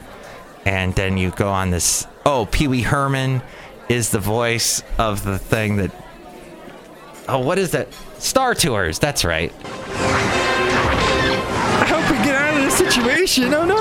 and 0.66 0.94
then 0.96 1.18
you 1.18 1.32
go 1.32 1.50
on 1.50 1.72
this. 1.72 2.06
Oh, 2.30 2.46
Pee 2.52 2.68
Wee 2.68 2.82
Herman 2.82 3.42
is 3.88 4.10
the 4.10 4.20
voice 4.20 4.84
of 4.98 5.24
the 5.24 5.40
thing 5.40 5.78
that. 5.78 5.92
Oh, 7.30 7.40
what 7.40 7.58
is 7.58 7.72
that? 7.72 7.88
Star 8.18 8.54
Tours. 8.54 9.00
That's 9.00 9.24
right. 9.24 9.54
I 9.64 11.86
hope 11.88 12.04
we 12.12 12.18
get 12.26 12.36
out 12.36 12.58
of 12.58 12.64
this 12.64 12.78
situation. 12.78 13.54
Oh 13.54 13.64
no! 13.64 13.78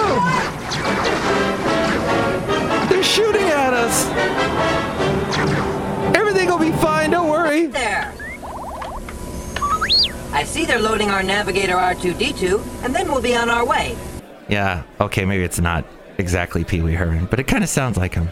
They're 2.89 3.03
shooting 3.03 3.49
at 3.49 3.75
us. 3.75 4.07
Everything 6.15 6.49
will 6.49 6.61
be 6.61 6.71
fine. 6.71 7.11
Don't 7.11 7.29
worry. 7.29 7.67
There. 7.67 8.15
I 10.31 10.45
see 10.45 10.65
they're 10.65 10.79
loading 10.79 11.11
our 11.11 11.25
navigator 11.25 11.75
R2D2, 11.75 12.85
and 12.85 12.95
then 12.95 13.09
we'll 13.09 13.21
be 13.21 13.35
on 13.35 13.51
our 13.51 13.67
way. 13.67 13.97
Yeah. 14.49 14.85
Okay. 15.01 15.25
Maybe 15.25 15.43
it's 15.43 15.59
not 15.59 15.85
exactly 16.19 16.65
Pee 16.65 16.83
Wee 16.83 16.95
Herman, 16.95 17.27
but 17.27 17.41
it 17.41 17.47
kind 17.47 17.63
of 17.63 17.71
sounds 17.71 17.97
like 17.97 18.15
him. 18.15 18.29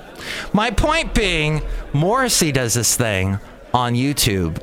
My 0.53 0.71
point 0.71 1.15
being, 1.15 1.63
Morrissey 1.93 2.53
does 2.53 2.75
this 2.75 2.97
thing 2.97 3.39
on 3.73 3.95
YouTube 3.95 4.63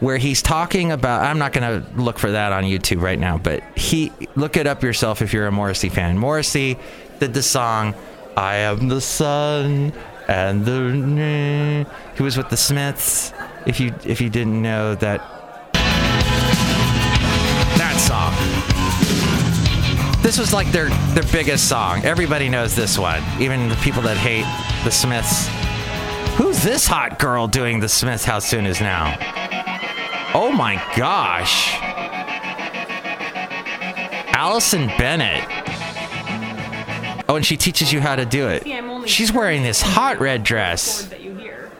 where 0.00 0.16
he's 0.16 0.42
talking 0.42 0.92
about 0.92 1.24
I'm 1.24 1.38
not 1.38 1.52
going 1.52 1.82
to 1.82 2.00
look 2.00 2.18
for 2.18 2.30
that 2.30 2.52
on 2.52 2.64
YouTube 2.64 3.02
right 3.02 3.18
now, 3.18 3.38
but 3.38 3.62
he 3.76 4.12
look 4.36 4.56
it 4.56 4.66
up 4.66 4.82
yourself 4.82 5.22
if 5.22 5.32
you're 5.32 5.46
a 5.46 5.52
Morrissey 5.52 5.88
fan. 5.88 6.18
Morrissey 6.18 6.78
did 7.18 7.34
the 7.34 7.42
song 7.42 7.94
I 8.36 8.56
am 8.56 8.88
the 8.88 9.00
son 9.00 9.92
and 10.28 10.64
the 10.64 11.86
he 12.16 12.22
was 12.22 12.36
with 12.36 12.50
the 12.50 12.56
Smiths. 12.56 13.32
If 13.66 13.80
you 13.80 13.94
if 14.04 14.20
you 14.20 14.30
didn't 14.30 14.62
know 14.62 14.94
that 14.94 15.20
that 15.20 15.37
This 20.28 20.36
was 20.38 20.52
like 20.52 20.70
their 20.72 20.90
their 21.14 21.24
biggest 21.32 21.70
song. 21.70 22.04
Everybody 22.04 22.50
knows 22.50 22.76
this 22.76 22.98
one, 22.98 23.22
even 23.40 23.70
the 23.70 23.76
people 23.76 24.02
that 24.02 24.18
hate 24.18 24.44
the 24.84 24.90
Smiths. 24.90 25.48
Who's 26.36 26.62
this 26.62 26.86
hot 26.86 27.18
girl 27.18 27.46
doing 27.46 27.80
the 27.80 27.88
Smiths? 27.88 28.26
How 28.26 28.38
soon 28.38 28.66
is 28.66 28.78
now? 28.78 29.16
Oh 30.34 30.52
my 30.54 30.74
gosh. 30.94 31.78
Allison 34.34 34.88
Bennett. 34.98 35.46
Oh, 37.26 37.36
and 37.36 37.46
she 37.46 37.56
teaches 37.56 37.90
you 37.90 38.02
how 38.02 38.14
to 38.14 38.26
do 38.26 38.48
it. 38.48 38.64
See, 38.64 38.74
I'm 38.74 38.90
only 38.90 39.08
She's 39.08 39.32
wearing 39.32 39.62
this 39.62 39.80
hot 39.80 40.20
red 40.20 40.44
dress. 40.44 41.04
that 41.04 41.22
you 41.22 41.34
hear. 41.36 41.70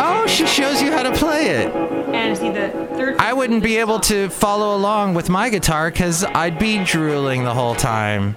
Oh, 0.00 0.26
she 0.28 0.46
shows 0.46 0.82
you 0.82 0.92
how 0.92 1.02
to 1.02 1.14
play 1.14 1.46
it. 1.46 1.97
See 2.36 2.50
the 2.50 2.68
third. 2.96 3.16
I 3.18 3.32
wouldn't 3.32 3.62
be 3.62 3.78
able 3.78 3.98
to 4.00 4.28
follow 4.28 4.76
along 4.76 5.14
with 5.14 5.28
my 5.28 5.48
guitar 5.48 5.90
because 5.90 6.24
I'd 6.24 6.58
be 6.58 6.84
drooling 6.84 7.44
the 7.44 7.54
whole 7.54 7.74
time. 7.74 8.36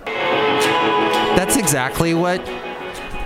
That's 1.35 1.55
exactly 1.57 2.13
what 2.13 2.43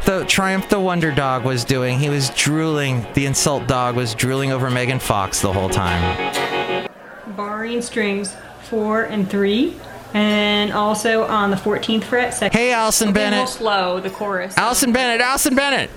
the 0.05 0.25
Triumph 0.27 0.67
the 0.69 0.79
Wonder 0.79 1.11
Dog 1.13 1.45
was 1.45 1.63
doing. 1.63 1.99
He 1.99 2.09
was 2.09 2.29
drooling. 2.31 3.05
The 3.13 3.25
insult 3.25 3.67
dog 3.67 3.95
was 3.95 4.13
drooling 4.15 4.51
over 4.51 4.69
Megan 4.69 4.99
Fox 4.99 5.41
the 5.41 5.53
whole 5.53 5.69
time. 5.69 6.87
barring 7.35 7.81
strings 7.81 8.35
four 8.63 9.03
and 9.03 9.29
three, 9.29 9.75
and 10.13 10.71
also 10.73 11.23
on 11.25 11.51
the 11.51 11.57
14th 11.57 12.03
fret. 12.05 12.33
Second. 12.33 12.57
Hey, 12.59 12.71
Allison 12.73 13.09
It'll 13.09 13.13
be 13.13 13.19
a 13.21 13.23
little 13.23 13.37
Bennett. 13.39 13.49
slow. 13.49 13.99
The 13.99 14.09
chorus. 14.09 14.57
Allison 14.57 14.91
Bennett, 14.91 15.21
Allison 15.21 15.55
Bennett. 15.55 15.89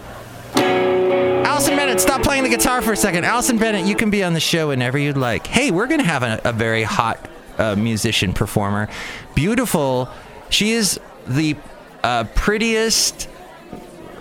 Allison 1.59 1.77
Bennett, 1.77 2.01
stop 2.01 2.23
playing 2.23 2.45
the 2.45 2.49
guitar 2.49 2.81
for 2.83 2.93
a 2.93 2.97
second. 2.97 3.25
Allison 3.25 3.59
Bennett, 3.59 3.85
you 3.85 3.97
can 3.97 4.11
be 4.11 4.23
on 4.23 4.33
the 4.33 4.39
show 4.39 4.69
whenever 4.69 4.97
you'd 4.97 5.17
like. 5.17 5.45
Hey, 5.45 5.73
we're 5.73 5.89
going 5.89 5.99
to 5.99 6.07
have 6.07 6.23
a, 6.23 6.41
a 6.45 6.53
very 6.53 6.85
hot 6.85 7.29
uh, 7.59 7.75
musician 7.75 8.33
performer. 8.33 8.89
Beautiful. 9.35 10.09
She 10.51 10.71
is 10.71 11.01
the 11.27 11.57
uh, 12.05 12.27
prettiest 12.37 13.29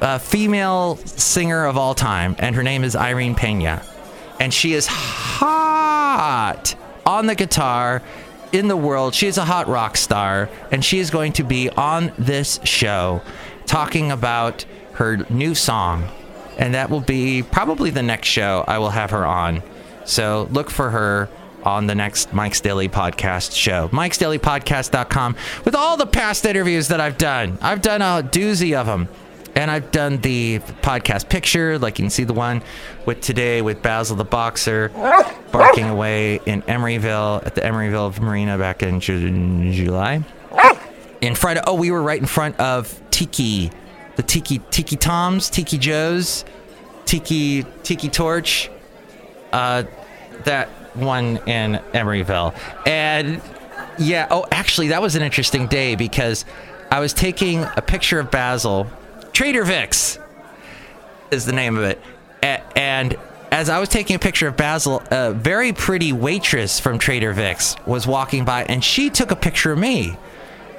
uh, 0.02 0.18
female 0.18 0.96
singer 0.96 1.66
of 1.66 1.78
all 1.78 1.94
time, 1.94 2.36
and 2.40 2.56
her 2.56 2.64
name 2.64 2.84
is 2.84 2.96
Irene 2.96 3.36
Pena. 3.36 3.84
And 4.40 4.52
she 4.52 4.74
is 4.74 4.88
hot 4.88 6.74
on 7.06 7.28
the 7.28 7.36
guitar 7.36 8.02
in 8.52 8.68
the 8.68 8.76
world. 8.76 9.14
She 9.14 9.28
is 9.28 9.38
a 9.38 9.46
hot 9.46 9.68
rock 9.68 9.96
star, 9.96 10.50
and 10.72 10.84
she 10.84 10.98
is 10.98 11.12
going 11.12 11.34
to 11.34 11.44
be 11.44 11.70
on 11.70 12.14
this 12.18 12.60
show 12.64 13.22
talking 13.68 14.10
about 14.12 14.66
her 14.94 15.18
new 15.30 15.54
song. 15.54 16.10
And 16.58 16.74
that 16.74 16.90
will 16.90 17.02
be 17.02 17.44
probably 17.44 17.90
the 17.92 18.02
next 18.04 18.28
show 18.28 18.64
I 18.68 18.80
will 18.80 18.90
have 18.90 19.12
her 19.12 19.26
on. 19.26 19.62
So 20.06 20.48
look 20.52 20.70
for 20.70 20.90
her 20.90 21.30
on 21.64 21.86
the 21.88 21.96
next 21.96 22.34
Mike's 22.34 22.62
Daily 22.62 22.90
Podcast 22.90 23.56
show. 23.56 23.90
Mike's 23.92 24.18
Daily 24.18 24.40
Podcast.com 24.40 25.36
with 25.66 25.76
all 25.76 25.98
the 25.98 26.06
past 26.08 26.46
interviews 26.46 26.88
that 26.88 27.00
I've 27.02 27.18
done. 27.18 27.58
I've 27.62 27.82
done 27.82 28.02
a 28.02 28.28
doozy 28.28 28.76
of 28.76 28.86
them. 28.88 29.08
And 29.56 29.72
I've 29.72 29.90
done 29.90 30.18
the 30.18 30.60
podcast 30.84 31.30
picture, 31.30 31.80
like 31.80 31.98
you 31.98 32.04
can 32.04 32.10
see 32.12 32.26
the 32.26 32.34
one 32.34 32.62
with 33.08 33.22
today 33.22 33.64
with 33.64 33.82
Basil 33.82 34.16
the 34.16 34.24
Boxer 34.24 34.90
barking 35.52 35.86
away 35.86 36.40
in 36.46 36.62
Emeryville 36.64 37.44
at 37.44 37.56
the 37.56 37.62
Emeryville 37.62 38.20
Marina 38.20 38.60
back 38.60 38.84
in 38.84 39.00
Ju- 39.00 39.72
July. 39.72 40.24
In 41.22 41.34
front 41.34 41.58
of, 41.58 41.64
oh, 41.66 41.74
we 41.74 41.90
were 41.90 42.04
right 42.04 42.20
in 42.22 42.28
front 42.28 42.60
of 42.60 43.02
Tiki, 43.10 43.72
the 44.18 44.24
Tiki, 44.24 44.60
Tiki 44.72 44.98
Toms, 44.98 45.50
Tiki 45.50 45.78
Joe's, 45.78 46.44
Tiki, 47.06 47.64
Tiki 47.84 48.10
Torch, 48.10 48.70
uh, 49.54 49.84
that 50.44 50.68
one 50.96 51.38
in 51.48 51.80
Emeryville. 51.94 52.54
And 52.86 53.42
Yeah. 54.00 54.28
Oh, 54.30 54.46
actually, 54.52 54.90
that 54.90 55.02
was 55.02 55.16
an 55.16 55.24
interesting 55.24 55.66
day 55.68 55.96
because 55.96 56.46
I 56.92 57.00
was 57.00 57.14
taking 57.14 57.64
a 57.64 57.82
picture 57.82 58.20
of 58.20 58.30
Basil. 58.30 58.86
Trader 59.34 59.64
Vic's 59.64 60.20
is 61.32 61.46
the 61.46 61.52
name 61.54 61.78
of 61.78 61.84
it. 61.84 62.00
A- 62.44 62.62
and 62.78 63.16
as 63.52 63.70
I 63.70 63.80
was 63.80 63.90
taking 63.90 64.16
a 64.16 64.20
picture 64.20 64.48
of 64.48 64.56
Basil, 64.56 65.02
a 65.10 65.32
very 65.32 65.74
pretty 65.74 66.12
waitress 66.14 66.80
from 66.80 67.00
Trader 67.00 67.34
Vic's 67.34 67.76
was 67.88 68.06
walking 68.06 68.46
by 68.46 68.64
and 68.66 68.84
she 68.84 69.10
took 69.10 69.32
a 69.32 69.36
picture 69.36 69.72
of 69.72 69.80
me. 69.80 70.16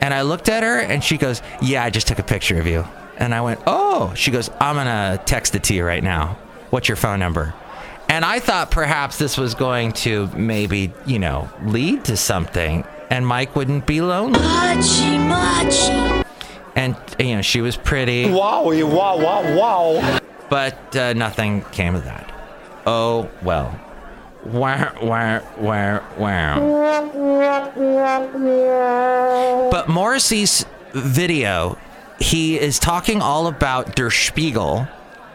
And 0.00 0.14
I 0.14 0.22
looked 0.22 0.48
at 0.48 0.62
her 0.62 0.78
and 0.78 1.02
she 1.02 1.16
goes, 1.18 1.42
Yeah, 1.60 1.82
I 1.82 1.90
just 1.90 2.06
took 2.06 2.18
a 2.20 2.22
picture 2.24 2.58
of 2.60 2.66
you. 2.68 2.86
And 3.18 3.34
I 3.34 3.40
went, 3.42 3.60
Oh, 3.66 4.14
she 4.14 4.30
goes, 4.30 4.50
I'm 4.60 4.76
going 4.76 4.86
to 4.86 5.22
text 5.24 5.54
it 5.54 5.64
to 5.64 5.74
you 5.74 5.84
right 5.84 6.02
now. 6.02 6.38
What's 6.70 6.88
your 6.88 6.96
phone 6.96 7.18
number? 7.18 7.54
And 8.08 8.24
I 8.24 8.38
thought 8.40 8.70
perhaps 8.70 9.18
this 9.18 9.36
was 9.36 9.54
going 9.54 9.92
to 9.92 10.28
maybe, 10.28 10.92
you 11.04 11.18
know, 11.18 11.50
lead 11.62 12.04
to 12.06 12.16
something 12.16 12.84
and 13.10 13.26
Mike 13.26 13.56
wouldn't 13.56 13.86
be 13.86 14.00
lonely. 14.00 14.38
Machi, 14.40 15.18
machi. 15.18 16.24
And, 16.74 16.96
you 17.18 17.36
know, 17.36 17.42
she 17.42 17.60
was 17.60 17.76
pretty. 17.76 18.26
Wowie, 18.26 18.84
wow, 18.88 19.18
wow, 19.18 19.56
wow. 19.56 20.20
But 20.48 20.96
uh, 20.96 21.12
nothing 21.14 21.62
came 21.72 21.94
of 21.94 22.04
that. 22.04 22.32
Oh, 22.86 23.28
well. 23.42 23.78
Wow, 24.44 24.94
wow, 25.02 25.42
wow, 25.58 26.04
wow. 26.16 26.60
But 29.70 29.88
Morrissey's 29.88 30.64
video, 30.92 31.76
he 32.18 32.58
is 32.58 32.78
talking 32.78 33.22
all 33.22 33.46
about 33.46 33.94
Der 33.94 34.10
Spiegel, 34.10 34.88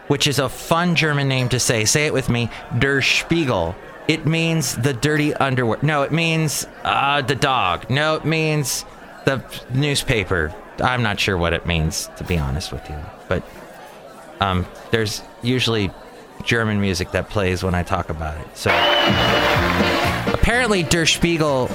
which 0.08 0.26
is 0.26 0.38
a 0.38 0.48
fun 0.48 0.94
German 0.94 1.28
name 1.28 1.48
to 1.50 1.58
say. 1.58 1.84
Say 1.84 2.06
it 2.06 2.12
with 2.12 2.28
me 2.28 2.50
Der 2.78 3.00
Spiegel. 3.00 3.74
It 4.06 4.26
means 4.26 4.76
the 4.76 4.92
dirty 4.92 5.32
underwear. 5.32 5.78
No, 5.80 6.02
it 6.02 6.12
means 6.12 6.66
uh, 6.82 7.22
the 7.22 7.34
dog. 7.34 7.88
No, 7.88 8.16
it 8.16 8.26
means 8.26 8.84
the 9.24 9.42
newspaper. 9.72 10.54
I'm 10.82 11.02
not 11.02 11.18
sure 11.18 11.38
what 11.38 11.54
it 11.54 11.64
means, 11.64 12.10
to 12.16 12.24
be 12.24 12.36
honest 12.36 12.70
with 12.70 12.88
you. 12.90 12.98
But 13.28 13.42
um, 14.40 14.66
there's 14.90 15.22
usually 15.42 15.90
German 16.44 16.80
music 16.82 17.12
that 17.12 17.30
plays 17.30 17.62
when 17.62 17.74
I 17.74 17.82
talk 17.82 18.10
about 18.10 18.38
it. 18.38 18.56
So 18.56 18.70
apparently, 20.34 20.82
Der 20.82 21.06
Spiegel 21.06 21.70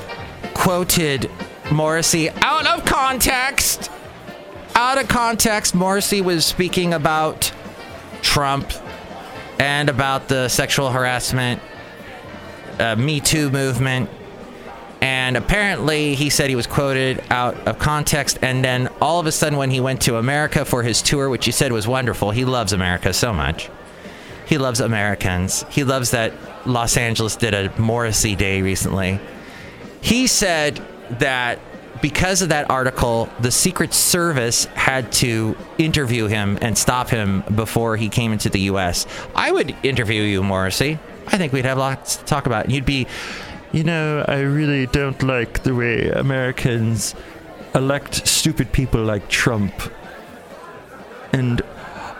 quoted 0.53 1.31
Morrissey 1.71 2.29
out 2.29 2.67
of 2.67 2.85
context. 2.85 3.89
Out 4.81 4.97
of 4.97 5.09
context, 5.09 5.75
Morrissey 5.75 6.21
was 6.21 6.45
speaking 6.45 6.93
about 6.93 7.51
Trump 8.21 8.71
and 9.59 9.89
about 9.89 10.29
the 10.29 10.47
sexual 10.47 10.89
harassment, 10.89 11.61
uh, 12.79 12.95
Me 12.95 13.19
Too 13.19 13.49
movement. 13.49 14.09
And 15.01 15.35
apparently, 15.35 16.15
he 16.15 16.29
said 16.29 16.49
he 16.49 16.55
was 16.55 16.65
quoted 16.65 17.21
out 17.29 17.55
of 17.67 17.77
context. 17.77 18.39
And 18.41 18.63
then 18.63 18.87
all 19.01 19.19
of 19.19 19.25
a 19.25 19.33
sudden, 19.33 19.59
when 19.59 19.69
he 19.69 19.81
went 19.81 20.01
to 20.03 20.15
America 20.15 20.63
for 20.63 20.81
his 20.81 21.01
tour, 21.01 21.27
which 21.27 21.43
he 21.43 21.51
said 21.51 21.73
was 21.73 21.85
wonderful, 21.85 22.31
he 22.31 22.45
loves 22.45 22.71
America 22.71 23.11
so 23.11 23.33
much. 23.33 23.69
He 24.47 24.57
loves 24.57 24.79
Americans. 24.79 25.65
He 25.69 25.83
loves 25.83 26.11
that 26.11 26.31
Los 26.65 26.95
Angeles 26.95 27.35
did 27.35 27.53
a 27.53 27.77
Morrissey 27.77 28.33
Day 28.33 28.61
recently. 28.61 29.19
He 29.99 30.25
said 30.25 30.81
that 31.19 31.59
because 32.01 32.41
of 32.41 32.49
that 32.49 32.69
article, 32.69 33.29
the 33.39 33.51
Secret 33.51 33.93
Service 33.93 34.65
had 34.65 35.11
to 35.13 35.55
interview 35.77 36.27
him 36.27 36.57
and 36.61 36.77
stop 36.77 37.09
him 37.09 37.43
before 37.55 37.97
he 37.97 38.09
came 38.09 38.31
into 38.31 38.49
the 38.49 38.61
U.S. 38.61 39.05
I 39.35 39.51
would 39.51 39.75
interview 39.83 40.23
you, 40.23 40.43
Morrissey. 40.43 40.99
I 41.27 41.37
think 41.37 41.53
we'd 41.53 41.65
have 41.65 41.77
lots 41.77 42.17
to 42.17 42.25
talk 42.25 42.45
about. 42.45 42.69
You'd 42.69 42.85
be, 42.85 43.07
you 43.71 43.83
know, 43.83 44.25
I 44.27 44.39
really 44.39 44.87
don't 44.87 45.21
like 45.21 45.63
the 45.63 45.75
way 45.75 46.09
Americans 46.09 47.15
elect 47.75 48.27
stupid 48.27 48.71
people 48.71 49.03
like 49.03 49.29
Trump. 49.29 49.73
And 51.33 51.61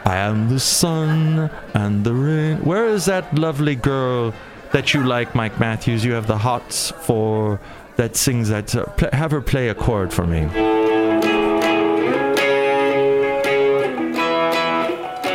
I 0.05 0.17
am 0.17 0.49
the 0.49 0.59
son 0.59 1.49
and 1.73 2.03
the 2.03 2.13
rain. 2.13 2.57
Where 2.63 2.85
is 2.85 3.05
that 3.05 3.33
lovely 3.37 3.75
girl 3.75 4.33
that 4.71 4.93
you 4.93 5.03
like, 5.03 5.35
Mike 5.35 5.59
Matthews? 5.59 6.05
You 6.05 6.13
have 6.13 6.27
the 6.27 6.37
hots 6.37 6.91
for 6.91 7.59
that 7.95 8.15
sings 8.15 8.49
that. 8.49 8.75
Uh, 8.75 8.85
pl- 8.85 9.09
have 9.13 9.31
her 9.31 9.41
play 9.41 9.69
a 9.69 9.75
chord 9.75 10.13
for 10.13 10.25
me. 10.25 10.47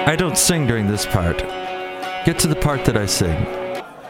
I 0.06 0.16
don't 0.16 0.38
sing 0.38 0.66
during 0.66 0.86
this 0.86 1.06
part. 1.06 1.38
Get 2.24 2.38
to 2.40 2.48
the 2.48 2.56
part 2.56 2.84
that 2.84 2.96
I 2.96 3.06
sing. 3.06 3.42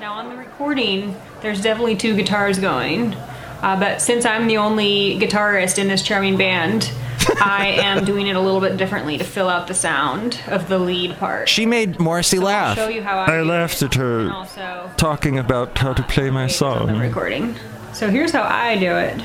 Now 0.00 0.14
on 0.14 0.28
the 0.28 0.36
recording, 0.36 1.16
there's 1.40 1.62
definitely 1.62 1.96
two 1.96 2.14
guitars 2.14 2.58
going, 2.58 3.14
uh, 3.62 3.78
but 3.78 4.02
since 4.02 4.24
I'm 4.24 4.46
the 4.46 4.58
only 4.58 5.18
guitarist 5.18 5.78
in 5.78 5.88
this 5.88 6.02
charming 6.02 6.36
band, 6.36 6.92
I 7.40 7.78
am 7.82 8.04
doing 8.04 8.26
it 8.26 8.36
a 8.36 8.40
little 8.40 8.60
bit 8.60 8.76
differently 8.76 9.18
to 9.18 9.24
fill 9.24 9.48
out 9.48 9.66
the 9.68 9.74
sound 9.74 10.40
of 10.48 10.68
the 10.68 10.78
lead 10.78 11.16
part. 11.18 11.48
She 11.48 11.66
made 11.66 11.98
Morrissey 11.98 12.38
I'll 12.38 12.44
laugh. 12.44 12.76
show 12.76 12.88
you 12.88 13.02
how 13.02 13.18
I, 13.18 13.36
I 13.38 13.42
laughed 13.42 13.82
at 13.82 13.94
her 13.94 14.30
also 14.30 14.90
talking 14.96 15.38
about 15.38 15.76
how 15.78 15.92
to 15.92 16.02
play 16.02 16.30
my 16.30 16.46
song. 16.46 16.98
recording. 16.98 17.56
So 17.92 18.10
here's 18.10 18.32
how 18.32 18.42
I 18.42 18.78
do 18.78 18.96
it. 18.96 19.22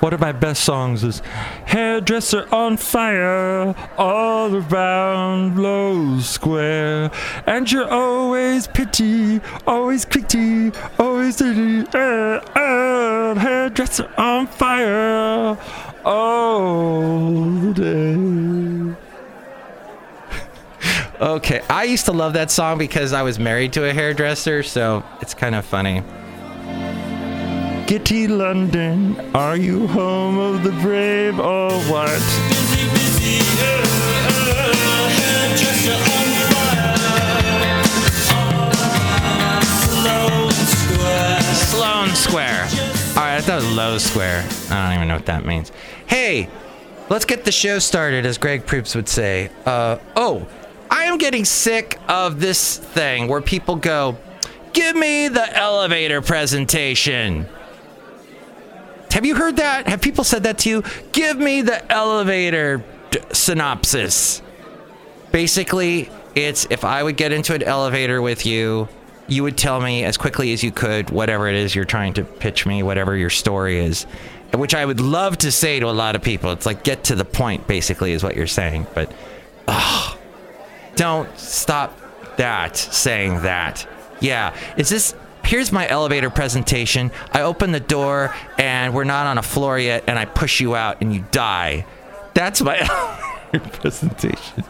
One 0.00 0.14
of 0.14 0.20
my 0.20 0.32
best 0.32 0.64
songs 0.64 1.04
is 1.04 1.20
Hairdresser 1.66 2.48
on 2.50 2.78
Fire 2.78 3.74
all 3.98 4.56
around 4.56 5.58
Low 5.58 6.18
Square. 6.20 7.10
And 7.44 7.70
you're 7.70 7.86
always 7.86 8.66
pretty, 8.66 9.42
always 9.66 10.06
pretty, 10.06 10.72
always 10.98 11.36
pretty. 11.36 11.86
Uh, 11.92 12.40
uh, 12.56 13.34
hairdresser 13.34 14.10
on 14.16 14.46
fire 14.46 15.58
all 16.04 17.72
day. 17.72 18.96
Okay, 21.20 21.60
I 21.68 21.84
used 21.84 22.06
to 22.06 22.12
love 22.12 22.32
that 22.32 22.50
song 22.50 22.78
because 22.78 23.12
I 23.12 23.20
was 23.20 23.38
married 23.38 23.74
to 23.74 23.84
a 23.84 23.92
hairdresser, 23.92 24.62
so 24.62 25.04
it's 25.20 25.34
kind 25.34 25.54
of 25.54 25.66
funny. 25.66 26.02
Gitty 27.90 28.28
London, 28.28 29.18
are 29.34 29.56
you 29.56 29.88
home 29.88 30.38
of 30.38 30.62
the 30.62 30.70
brave 30.80 31.40
or 31.40 31.72
what? 31.90 32.20
Sloane 41.56 42.14
Square. 42.14 42.68
All 43.16 43.24
right, 43.24 43.34
I 43.34 43.40
thought 43.40 43.54
it 43.60 43.64
was 43.64 43.72
Low 43.74 43.98
Square. 43.98 44.46
I 44.70 44.84
don't 44.84 44.94
even 44.94 45.08
know 45.08 45.16
what 45.16 45.26
that 45.26 45.44
means. 45.44 45.72
Hey, 46.06 46.48
let's 47.08 47.24
get 47.24 47.44
the 47.44 47.50
show 47.50 47.80
started, 47.80 48.24
as 48.24 48.38
Greg 48.38 48.66
Proops 48.66 48.94
would 48.94 49.08
say. 49.08 49.50
Uh, 49.66 49.98
oh, 50.14 50.46
I 50.92 51.06
am 51.06 51.18
getting 51.18 51.44
sick 51.44 51.98
of 52.06 52.38
this 52.38 52.78
thing 52.78 53.26
where 53.26 53.40
people 53.40 53.74
go, 53.74 54.16
"Give 54.72 54.94
me 54.94 55.26
the 55.26 55.52
elevator 55.58 56.22
presentation." 56.22 57.48
Have 59.12 59.26
you 59.26 59.34
heard 59.34 59.56
that? 59.56 59.88
Have 59.88 60.00
people 60.00 60.24
said 60.24 60.44
that 60.44 60.58
to 60.58 60.68
you? 60.70 60.84
Give 61.12 61.36
me 61.38 61.62
the 61.62 61.90
elevator 61.92 62.84
d- 63.10 63.20
synopsis. 63.32 64.40
Basically, 65.32 66.10
it's 66.34 66.66
if 66.70 66.84
I 66.84 67.02
would 67.02 67.16
get 67.16 67.32
into 67.32 67.54
an 67.54 67.62
elevator 67.62 68.22
with 68.22 68.46
you, 68.46 68.88
you 69.26 69.42
would 69.42 69.56
tell 69.56 69.80
me 69.80 70.04
as 70.04 70.16
quickly 70.16 70.52
as 70.52 70.62
you 70.62 70.72
could 70.72 71.10
whatever 71.10 71.48
it 71.48 71.54
is 71.54 71.74
you're 71.74 71.84
trying 71.84 72.14
to 72.14 72.24
pitch 72.24 72.66
me, 72.66 72.82
whatever 72.82 73.16
your 73.16 73.30
story 73.30 73.78
is. 73.78 74.04
Which 74.52 74.74
I 74.74 74.84
would 74.84 75.00
love 75.00 75.38
to 75.38 75.52
say 75.52 75.78
to 75.78 75.86
a 75.86 75.92
lot 75.92 76.16
of 76.16 76.22
people. 76.22 76.50
It's 76.50 76.66
like 76.66 76.82
get 76.82 77.04
to 77.04 77.14
the 77.14 77.24
point, 77.24 77.68
basically, 77.68 78.12
is 78.12 78.24
what 78.24 78.34
you're 78.34 78.48
saying. 78.48 78.88
But, 78.94 79.12
oh, 79.68 80.18
don't 80.96 81.38
stop 81.38 81.96
that 82.36 82.76
saying 82.76 83.42
that. 83.42 83.86
Yeah, 84.18 84.56
is 84.76 84.88
this 84.88 85.14
here's 85.50 85.72
my 85.72 85.88
elevator 85.88 86.30
presentation. 86.30 87.10
I 87.32 87.42
open 87.42 87.72
the 87.72 87.80
door 87.80 88.32
and 88.56 88.94
we're 88.94 89.02
not 89.02 89.26
on 89.26 89.36
a 89.36 89.42
floor 89.42 89.80
yet, 89.80 90.04
and 90.06 90.16
I 90.16 90.24
push 90.24 90.60
you 90.60 90.76
out 90.76 91.00
and 91.00 91.12
you 91.12 91.24
die. 91.32 91.84
That's 92.34 92.62
my 92.62 92.78
elevator 93.52 93.78
presentation. 93.80 94.64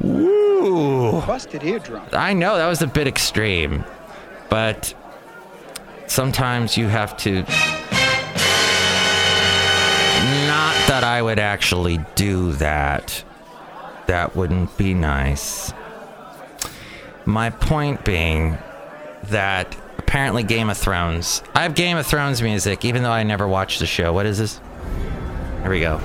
Woo! 0.00 1.20
Busted 1.20 1.62
eardrum. 1.62 2.02
I 2.12 2.32
know 2.32 2.56
that 2.56 2.66
was 2.66 2.80
a 2.80 2.86
bit 2.86 3.06
extreme, 3.06 3.84
but 4.48 4.94
sometimes 6.06 6.78
you 6.78 6.88
have 6.88 7.14
to. 7.18 7.42
Not 10.46 10.74
that 10.88 11.04
I 11.04 11.20
would 11.20 11.38
actually 11.38 12.00
do 12.14 12.52
that. 12.52 13.22
That 14.06 14.34
wouldn't 14.34 14.78
be 14.78 14.94
nice. 14.94 15.74
My 17.26 17.50
point 17.50 18.02
being 18.04 18.56
that 19.24 19.76
apparently 20.06 20.44
Game 20.44 20.70
of 20.70 20.78
Thrones. 20.78 21.42
I 21.52 21.62
have 21.64 21.74
Game 21.74 21.96
of 21.96 22.06
Thrones 22.06 22.40
music, 22.40 22.84
even 22.84 23.02
though 23.02 23.10
I 23.10 23.24
never 23.24 23.48
watched 23.48 23.80
the 23.80 23.86
show. 23.86 24.12
What 24.12 24.24
is 24.24 24.38
this? 24.38 24.60
Here 25.62 25.70
we 25.70 25.80
go. 25.80 26.00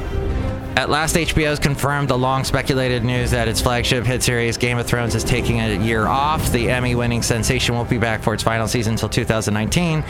At 0.76 0.90
last, 0.90 1.16
HBO 1.16 1.46
has 1.46 1.60
confirmed 1.60 2.08
the 2.10 2.18
long 2.18 2.44
speculated 2.44 3.04
news 3.04 3.30
that 3.32 3.48
its 3.48 3.62
flagship 3.62 4.04
hit 4.04 4.24
series, 4.24 4.58
Game 4.58 4.80
of 4.80 4.88
Thrones, 4.88 5.14
is 5.14 5.24
taking 5.24 5.62
a 5.62 5.78
year 5.84 6.08
off. 6.08 6.52
The 6.52 6.72
Emmy 6.72 6.96
winning 6.96 7.22
sensation 7.22 7.76
won't 7.76 7.90
be 7.90 8.00
back 8.00 8.24
for 8.24 8.34
its 8.34 8.42
final 8.42 8.68
season 8.68 8.94
until 8.94 9.08
2019. 9.08 10.04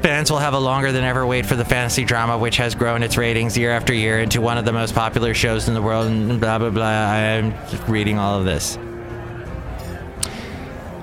Fans 0.00 0.30
will 0.30 0.38
have 0.38 0.54
a 0.54 0.58
longer 0.58 0.90
than 0.90 1.04
ever 1.04 1.26
wait 1.26 1.44
for 1.44 1.56
the 1.56 1.64
fantasy 1.64 2.04
drama, 2.04 2.38
which 2.38 2.56
has 2.56 2.74
grown 2.74 3.02
its 3.02 3.18
ratings 3.18 3.58
year 3.58 3.72
after 3.72 3.92
year 3.92 4.20
into 4.20 4.40
one 4.40 4.56
of 4.56 4.64
the 4.64 4.72
most 4.72 4.94
popular 4.94 5.34
shows 5.34 5.68
in 5.68 5.74
the 5.74 5.82
world, 5.82 6.06
and 6.06 6.40
blah, 6.40 6.58
blah, 6.58 6.70
blah. 6.70 6.82
I'm 6.84 7.54
reading 7.88 8.18
all 8.18 8.38
of 8.38 8.46
this. 8.46 8.78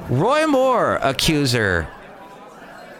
Roy 0.09 0.47
Moore, 0.47 0.95
accuser. 1.03 1.87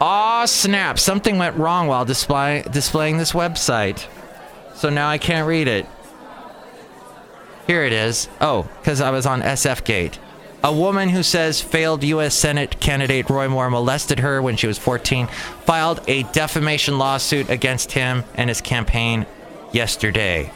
Aw, 0.00 0.44
snap. 0.44 0.98
Something 0.98 1.38
went 1.38 1.56
wrong 1.56 1.86
while 1.86 2.04
display, 2.04 2.62
displaying 2.70 3.18
this 3.18 3.32
website. 3.32 4.06
So 4.74 4.90
now 4.90 5.08
I 5.08 5.18
can't 5.18 5.48
read 5.48 5.68
it. 5.68 5.86
Here 7.66 7.84
it 7.84 7.92
is. 7.92 8.28
Oh, 8.40 8.68
because 8.80 9.00
I 9.00 9.10
was 9.10 9.26
on 9.26 9.42
SF 9.42 9.84
Gate. 9.84 10.18
A 10.62 10.72
woman 10.72 11.10
who 11.10 11.22
says 11.22 11.60
failed 11.60 12.02
U.S. 12.04 12.34
Senate 12.34 12.80
candidate 12.80 13.30
Roy 13.30 13.48
Moore 13.48 13.70
molested 13.70 14.20
her 14.20 14.42
when 14.42 14.56
she 14.56 14.66
was 14.66 14.78
14 14.78 15.26
filed 15.64 16.00
a 16.08 16.24
defamation 16.24 16.98
lawsuit 16.98 17.48
against 17.50 17.92
him 17.92 18.24
and 18.34 18.50
his 18.50 18.60
campaign 18.60 19.26
yesterday. 19.72 20.50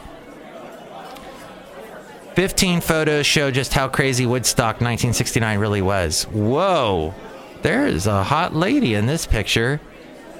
15 2.34 2.80
photos 2.80 3.26
show 3.26 3.50
just 3.50 3.74
how 3.74 3.88
crazy 3.88 4.26
Woodstock 4.26 4.80
1969 4.80 5.58
really 5.58 5.82
was. 5.82 6.24
Whoa, 6.24 7.14
there 7.62 7.86
is 7.86 8.06
a 8.06 8.22
hot 8.22 8.54
lady 8.54 8.94
in 8.94 9.06
this 9.06 9.26
picture, 9.26 9.80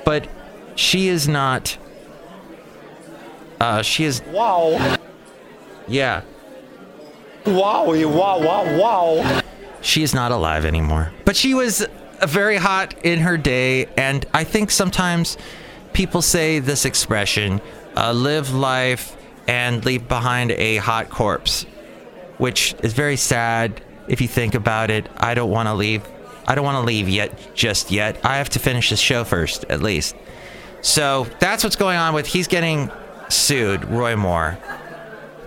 but 0.04 0.28
she 0.74 1.08
is 1.08 1.28
not. 1.28 1.76
Uh, 3.60 3.82
she 3.82 4.04
is. 4.04 4.22
Wow. 4.22 4.98
Yeah, 5.86 6.22
Wow, 7.46 7.86
wow, 7.86 8.38
wow, 8.38 8.78
wow. 8.78 9.42
She 9.80 10.02
is 10.02 10.14
not 10.14 10.30
alive 10.30 10.64
anymore. 10.64 11.12
But 11.24 11.36
she 11.36 11.54
was 11.54 11.86
very 12.22 12.56
hot 12.56 12.94
in 13.02 13.20
her 13.20 13.38
day, 13.38 13.86
and 13.96 14.26
I 14.34 14.44
think 14.44 14.70
sometimes 14.70 15.38
people 15.92 16.20
say 16.20 16.58
this 16.58 16.84
expression 16.84 17.60
uh, 17.96 18.12
live 18.12 18.54
life 18.54 19.16
and 19.48 19.84
leave 19.84 20.06
behind 20.06 20.52
a 20.52 20.76
hot 20.76 21.08
corpse, 21.08 21.64
which 22.38 22.74
is 22.82 22.92
very 22.92 23.16
sad 23.16 23.80
if 24.06 24.20
you 24.20 24.28
think 24.28 24.54
about 24.54 24.90
it. 24.90 25.08
I 25.16 25.34
don't 25.34 25.50
want 25.50 25.68
to 25.68 25.74
leave. 25.74 26.02
I 26.50 26.56
don't 26.56 26.64
want 26.64 26.82
to 26.82 26.86
leave 26.86 27.08
yet, 27.08 27.54
just 27.54 27.92
yet. 27.92 28.18
I 28.24 28.38
have 28.38 28.48
to 28.50 28.58
finish 28.58 28.90
this 28.90 28.98
show 28.98 29.22
first, 29.22 29.64
at 29.68 29.80
least. 29.80 30.16
So 30.80 31.28
that's 31.38 31.62
what's 31.62 31.76
going 31.76 31.96
on 31.96 32.12
with 32.12 32.26
he's 32.26 32.48
getting 32.48 32.90
sued, 33.28 33.84
Roy 33.84 34.16
Moore. 34.16 34.58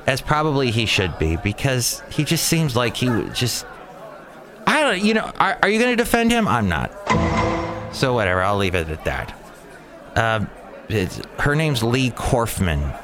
As 0.08 0.22
probably 0.22 0.72
he 0.72 0.86
should 0.86 1.20
be, 1.20 1.36
because 1.36 2.02
he 2.10 2.24
just 2.24 2.48
seems 2.48 2.78
like 2.78 2.96
he 2.96 3.10
would 3.10 3.36
just 3.36 3.66
I 4.66 4.82
don't, 4.82 5.04
you 5.04 5.14
know, 5.14 5.30
are, 5.40 5.60
are 5.62 5.70
you 5.70 5.78
going 5.78 5.92
to 5.92 6.02
defend 6.02 6.32
him? 6.32 6.48
I'm 6.48 6.70
not. 6.70 6.92
So 7.94 8.14
whatever, 8.14 8.42
I'll 8.42 8.58
leave 8.58 8.76
it 8.76 8.88
at 8.88 9.04
that. 9.04 9.38
Um, 10.16 10.50
it's, 10.88 11.20
her 11.40 11.54
name's 11.54 11.84
Leigh 11.84 12.12
Corfman, 12.12 12.98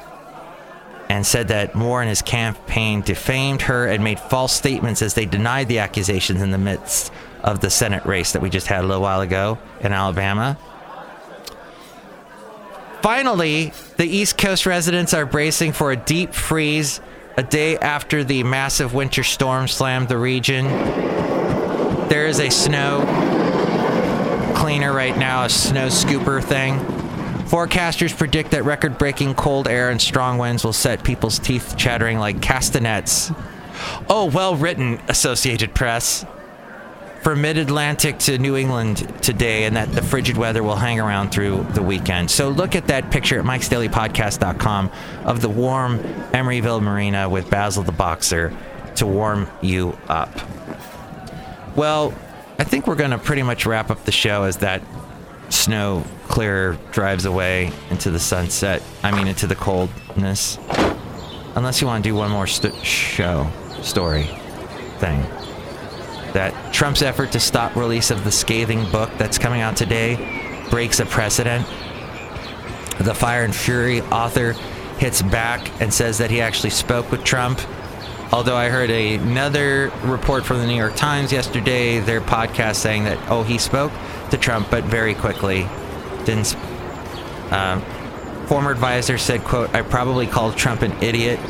and 1.10 1.26
said 1.26 1.48
that 1.48 1.74
Moore 1.74 2.00
and 2.00 2.08
his 2.08 2.22
campaign 2.22 3.00
defamed 3.00 3.62
her 3.62 3.84
and 3.88 4.04
made 4.04 4.20
false 4.20 4.52
statements 4.52 5.02
as 5.02 5.14
they 5.14 5.26
denied 5.26 5.66
the 5.66 5.80
accusations 5.80 6.40
in 6.40 6.52
the 6.52 6.58
midst 6.58 7.12
of 7.42 7.58
the 7.58 7.68
Senate 7.68 8.06
race 8.06 8.32
that 8.32 8.40
we 8.40 8.48
just 8.48 8.68
had 8.68 8.84
a 8.84 8.86
little 8.86 9.02
while 9.02 9.20
ago 9.20 9.58
in 9.80 9.92
Alabama. 9.92 10.56
Finally, 13.02 13.72
the 13.96 14.06
East 14.06 14.38
Coast 14.38 14.66
residents 14.66 15.12
are 15.12 15.26
bracing 15.26 15.72
for 15.72 15.90
a 15.90 15.96
deep 15.96 16.32
freeze 16.32 17.00
a 17.36 17.42
day 17.42 17.76
after 17.78 18.22
the 18.22 18.44
massive 18.44 18.94
winter 18.94 19.24
storm 19.24 19.66
slammed 19.66 20.08
the 20.08 20.18
region. 20.18 20.66
There 22.08 22.28
is 22.28 22.38
a 22.38 22.50
snow 22.50 23.00
cleaner 24.54 24.92
right 24.92 25.18
now, 25.18 25.42
a 25.42 25.48
snow 25.48 25.88
scooper 25.88 26.40
thing. 26.40 26.99
Forecasters 27.50 28.16
predict 28.16 28.52
that 28.52 28.64
record 28.64 28.96
breaking 28.96 29.34
cold 29.34 29.66
air 29.66 29.90
and 29.90 30.00
strong 30.00 30.38
winds 30.38 30.62
will 30.62 30.72
set 30.72 31.02
people's 31.02 31.40
teeth 31.40 31.74
chattering 31.76 32.20
like 32.20 32.40
castanets. 32.40 33.32
Oh, 34.08 34.30
well 34.32 34.54
written, 34.54 35.00
Associated 35.08 35.74
Press. 35.74 36.24
From 37.22 37.42
mid 37.42 37.58
Atlantic 37.58 38.18
to 38.20 38.38
New 38.38 38.56
England 38.56 38.98
today, 39.20 39.64
and 39.64 39.74
that 39.74 39.90
the 39.90 40.00
frigid 40.00 40.36
weather 40.36 40.62
will 40.62 40.76
hang 40.76 41.00
around 41.00 41.32
through 41.32 41.66
the 41.74 41.82
weekend. 41.82 42.30
So 42.30 42.50
look 42.50 42.76
at 42.76 42.86
that 42.86 43.10
picture 43.10 43.40
at 43.40 43.44
mikesdailypodcast.com 43.44 44.90
of 45.24 45.40
the 45.40 45.48
warm 45.48 45.98
Emeryville 46.32 46.80
Marina 46.80 47.28
with 47.28 47.50
Basil 47.50 47.82
the 47.82 47.90
Boxer 47.90 48.56
to 48.94 49.06
warm 49.06 49.48
you 49.60 49.98
up. 50.08 50.30
Well, 51.74 52.14
I 52.60 52.64
think 52.64 52.86
we're 52.86 52.94
going 52.94 53.10
to 53.10 53.18
pretty 53.18 53.42
much 53.42 53.66
wrap 53.66 53.90
up 53.90 54.04
the 54.04 54.12
show 54.12 54.44
as 54.44 54.58
that 54.58 54.82
snow 55.50 56.04
clear 56.28 56.78
drives 56.92 57.24
away 57.24 57.72
into 57.90 58.10
the 58.10 58.20
sunset. 58.20 58.82
I 59.02 59.10
mean, 59.10 59.26
into 59.26 59.46
the 59.46 59.56
coldness. 59.56 60.58
Unless 61.56 61.80
you 61.80 61.86
want 61.86 62.02
to 62.02 62.08
do 62.08 62.14
one 62.14 62.30
more 62.30 62.46
st- 62.46 62.74
show, 62.84 63.48
story, 63.82 64.24
thing. 64.98 65.20
That 66.32 66.54
Trump's 66.72 67.02
effort 67.02 67.32
to 67.32 67.40
stop 67.40 67.74
release 67.74 68.10
of 68.10 68.22
the 68.22 68.30
scathing 68.30 68.88
book 68.90 69.10
that's 69.18 69.38
coming 69.38 69.60
out 69.60 69.76
today 69.76 70.66
breaks 70.70 71.00
a 71.00 71.06
precedent. 71.06 71.66
The 73.00 73.14
Fire 73.14 73.44
and 73.44 73.54
Fury 73.54 74.02
author 74.02 74.52
hits 74.98 75.22
back 75.22 75.80
and 75.80 75.92
says 75.92 76.18
that 76.18 76.30
he 76.30 76.40
actually 76.40 76.70
spoke 76.70 77.10
with 77.10 77.24
Trump. 77.24 77.60
Although 78.32 78.56
I 78.56 78.68
heard 78.68 78.90
another 78.90 79.90
report 80.04 80.44
from 80.46 80.58
the 80.58 80.66
New 80.66 80.76
York 80.76 80.94
Times 80.94 81.32
yesterday, 81.32 81.98
their 81.98 82.20
podcast 82.20 82.76
saying 82.76 83.04
that, 83.04 83.18
oh, 83.28 83.42
he 83.42 83.58
spoke 83.58 83.90
to 84.30 84.36
Trump, 84.38 84.70
but 84.70 84.84
very 84.84 85.14
quickly. 85.14 85.66
Didn't. 86.24 86.44
sp- 86.46 86.62
Um, 87.50 87.82
former 88.46 88.70
advisor 88.70 89.18
said, 89.18 89.42
quote, 89.42 89.74
I 89.74 89.82
probably 89.82 90.28
called 90.28 90.56
Trump 90.56 90.82
an 90.82 90.92
idiot. 91.02 91.40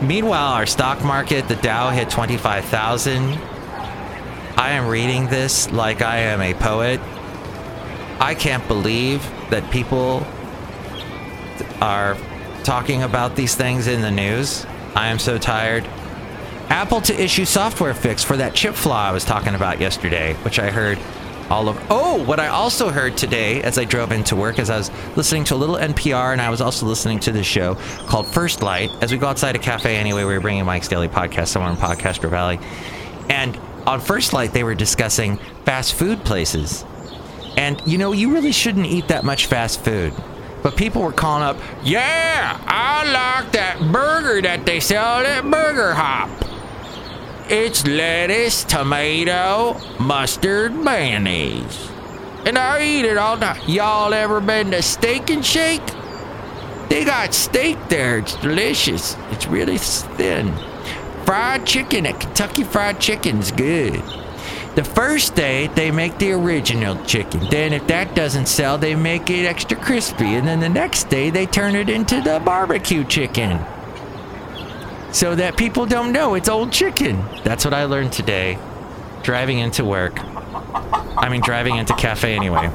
Meanwhile, 0.00 0.52
our 0.52 0.66
stock 0.66 1.02
market, 1.04 1.48
the 1.48 1.56
Dow 1.56 1.90
hit 1.90 2.08
25,000. 2.08 3.36
I 4.56 4.70
am 4.70 4.86
reading 4.86 5.26
this 5.26 5.68
like 5.72 6.02
I 6.02 6.18
am 6.18 6.40
a 6.40 6.54
poet. 6.54 7.00
I 8.20 8.36
can't 8.36 8.66
believe 8.68 9.28
that 9.50 9.68
people 9.72 10.24
are 11.80 12.16
talking 12.62 13.02
about 13.02 13.34
these 13.34 13.56
things 13.56 13.88
in 13.88 14.02
the 14.02 14.10
news. 14.12 14.64
I 14.98 15.06
am 15.06 15.20
so 15.20 15.38
tired. 15.38 15.84
Apple 16.70 17.00
to 17.02 17.14
issue 17.14 17.44
software 17.44 17.94
fix 17.94 18.24
for 18.24 18.36
that 18.36 18.52
chip 18.52 18.74
flaw 18.74 19.08
I 19.08 19.12
was 19.12 19.24
talking 19.24 19.54
about 19.54 19.80
yesterday, 19.80 20.34
which 20.42 20.58
I 20.58 20.72
heard 20.72 20.98
all 21.48 21.68
of. 21.68 21.80
Oh, 21.88 22.24
what 22.24 22.40
I 22.40 22.48
also 22.48 22.90
heard 22.90 23.16
today 23.16 23.62
as 23.62 23.78
I 23.78 23.84
drove 23.84 24.10
into 24.10 24.34
work, 24.34 24.58
as 24.58 24.70
I 24.70 24.78
was 24.78 24.90
listening 25.16 25.44
to 25.44 25.54
a 25.54 25.56
little 25.56 25.76
NPR, 25.76 26.32
and 26.32 26.40
I 26.42 26.50
was 26.50 26.60
also 26.60 26.84
listening 26.84 27.20
to 27.20 27.30
this 27.30 27.46
show 27.46 27.76
called 28.08 28.26
First 28.26 28.60
Light. 28.60 28.90
As 29.00 29.12
we 29.12 29.18
go 29.18 29.28
outside 29.28 29.54
a 29.54 29.60
cafe 29.60 29.94
anyway, 29.94 30.24
we 30.24 30.34
were 30.34 30.40
bringing 30.40 30.64
Mike's 30.64 30.88
Daily 30.88 31.08
Podcast 31.08 31.46
somewhere 31.46 31.70
in 31.70 31.76
Podcaster 31.76 32.28
Valley, 32.28 32.58
and 33.30 33.56
on 33.86 34.00
First 34.00 34.32
Light 34.32 34.52
they 34.52 34.64
were 34.64 34.74
discussing 34.74 35.38
fast 35.64 35.94
food 35.94 36.24
places. 36.24 36.84
And 37.56 37.80
you 37.86 37.98
know, 37.98 38.10
you 38.10 38.34
really 38.34 38.52
shouldn't 38.52 38.86
eat 38.86 39.06
that 39.08 39.22
much 39.22 39.46
fast 39.46 39.84
food. 39.84 40.12
But 40.62 40.76
people 40.76 41.02
were 41.02 41.12
calling 41.12 41.44
up, 41.44 41.56
yeah, 41.84 42.60
I 42.66 43.04
like 43.04 43.52
that 43.52 43.80
burger 43.92 44.42
that 44.42 44.66
they 44.66 44.80
sell 44.80 45.24
at 45.24 45.48
Burger 45.48 45.94
Hop. 45.94 46.30
It's 47.48 47.86
lettuce, 47.86 48.64
tomato, 48.64 49.80
mustard, 49.98 50.74
mayonnaise. 50.74 51.90
And 52.44 52.58
I 52.58 52.82
eat 52.84 53.04
it 53.04 53.16
all 53.16 53.36
the 53.36 53.58
Y'all 53.66 54.12
ever 54.12 54.40
been 54.40 54.70
to 54.72 54.82
Steak 54.82 55.30
and 55.30 55.44
Shake? 55.44 55.86
They 56.88 57.04
got 57.04 57.34
steak 57.34 57.76
there. 57.88 58.18
It's 58.18 58.34
delicious. 58.36 59.16
It's 59.30 59.46
really 59.46 59.78
thin. 59.78 60.54
Fried 61.24 61.66
chicken 61.66 62.06
at 62.06 62.18
Kentucky 62.18 62.64
Fried 62.64 62.98
Chicken's 62.98 63.52
good. 63.52 64.02
The 64.78 64.84
first 64.84 65.34
day, 65.34 65.66
they 65.66 65.90
make 65.90 66.18
the 66.18 66.30
original 66.30 67.04
chicken. 67.04 67.40
Then, 67.50 67.72
if 67.72 67.88
that 67.88 68.14
doesn't 68.14 68.46
sell, 68.46 68.78
they 68.78 68.94
make 68.94 69.28
it 69.28 69.44
extra 69.44 69.76
crispy. 69.76 70.36
And 70.36 70.46
then 70.46 70.60
the 70.60 70.68
next 70.68 71.08
day, 71.08 71.30
they 71.30 71.46
turn 71.46 71.74
it 71.74 71.90
into 71.90 72.20
the 72.20 72.40
barbecue 72.44 73.02
chicken. 73.02 73.58
So 75.10 75.34
that 75.34 75.56
people 75.56 75.84
don't 75.84 76.12
know 76.12 76.34
it's 76.34 76.48
old 76.48 76.70
chicken. 76.70 77.24
That's 77.42 77.64
what 77.64 77.74
I 77.74 77.86
learned 77.86 78.12
today. 78.12 78.56
Driving 79.24 79.58
into 79.58 79.84
work. 79.84 80.20
I 80.22 81.28
mean, 81.28 81.40
driving 81.40 81.78
into 81.78 81.94
cafe 81.96 82.36
anyway. 82.36 82.70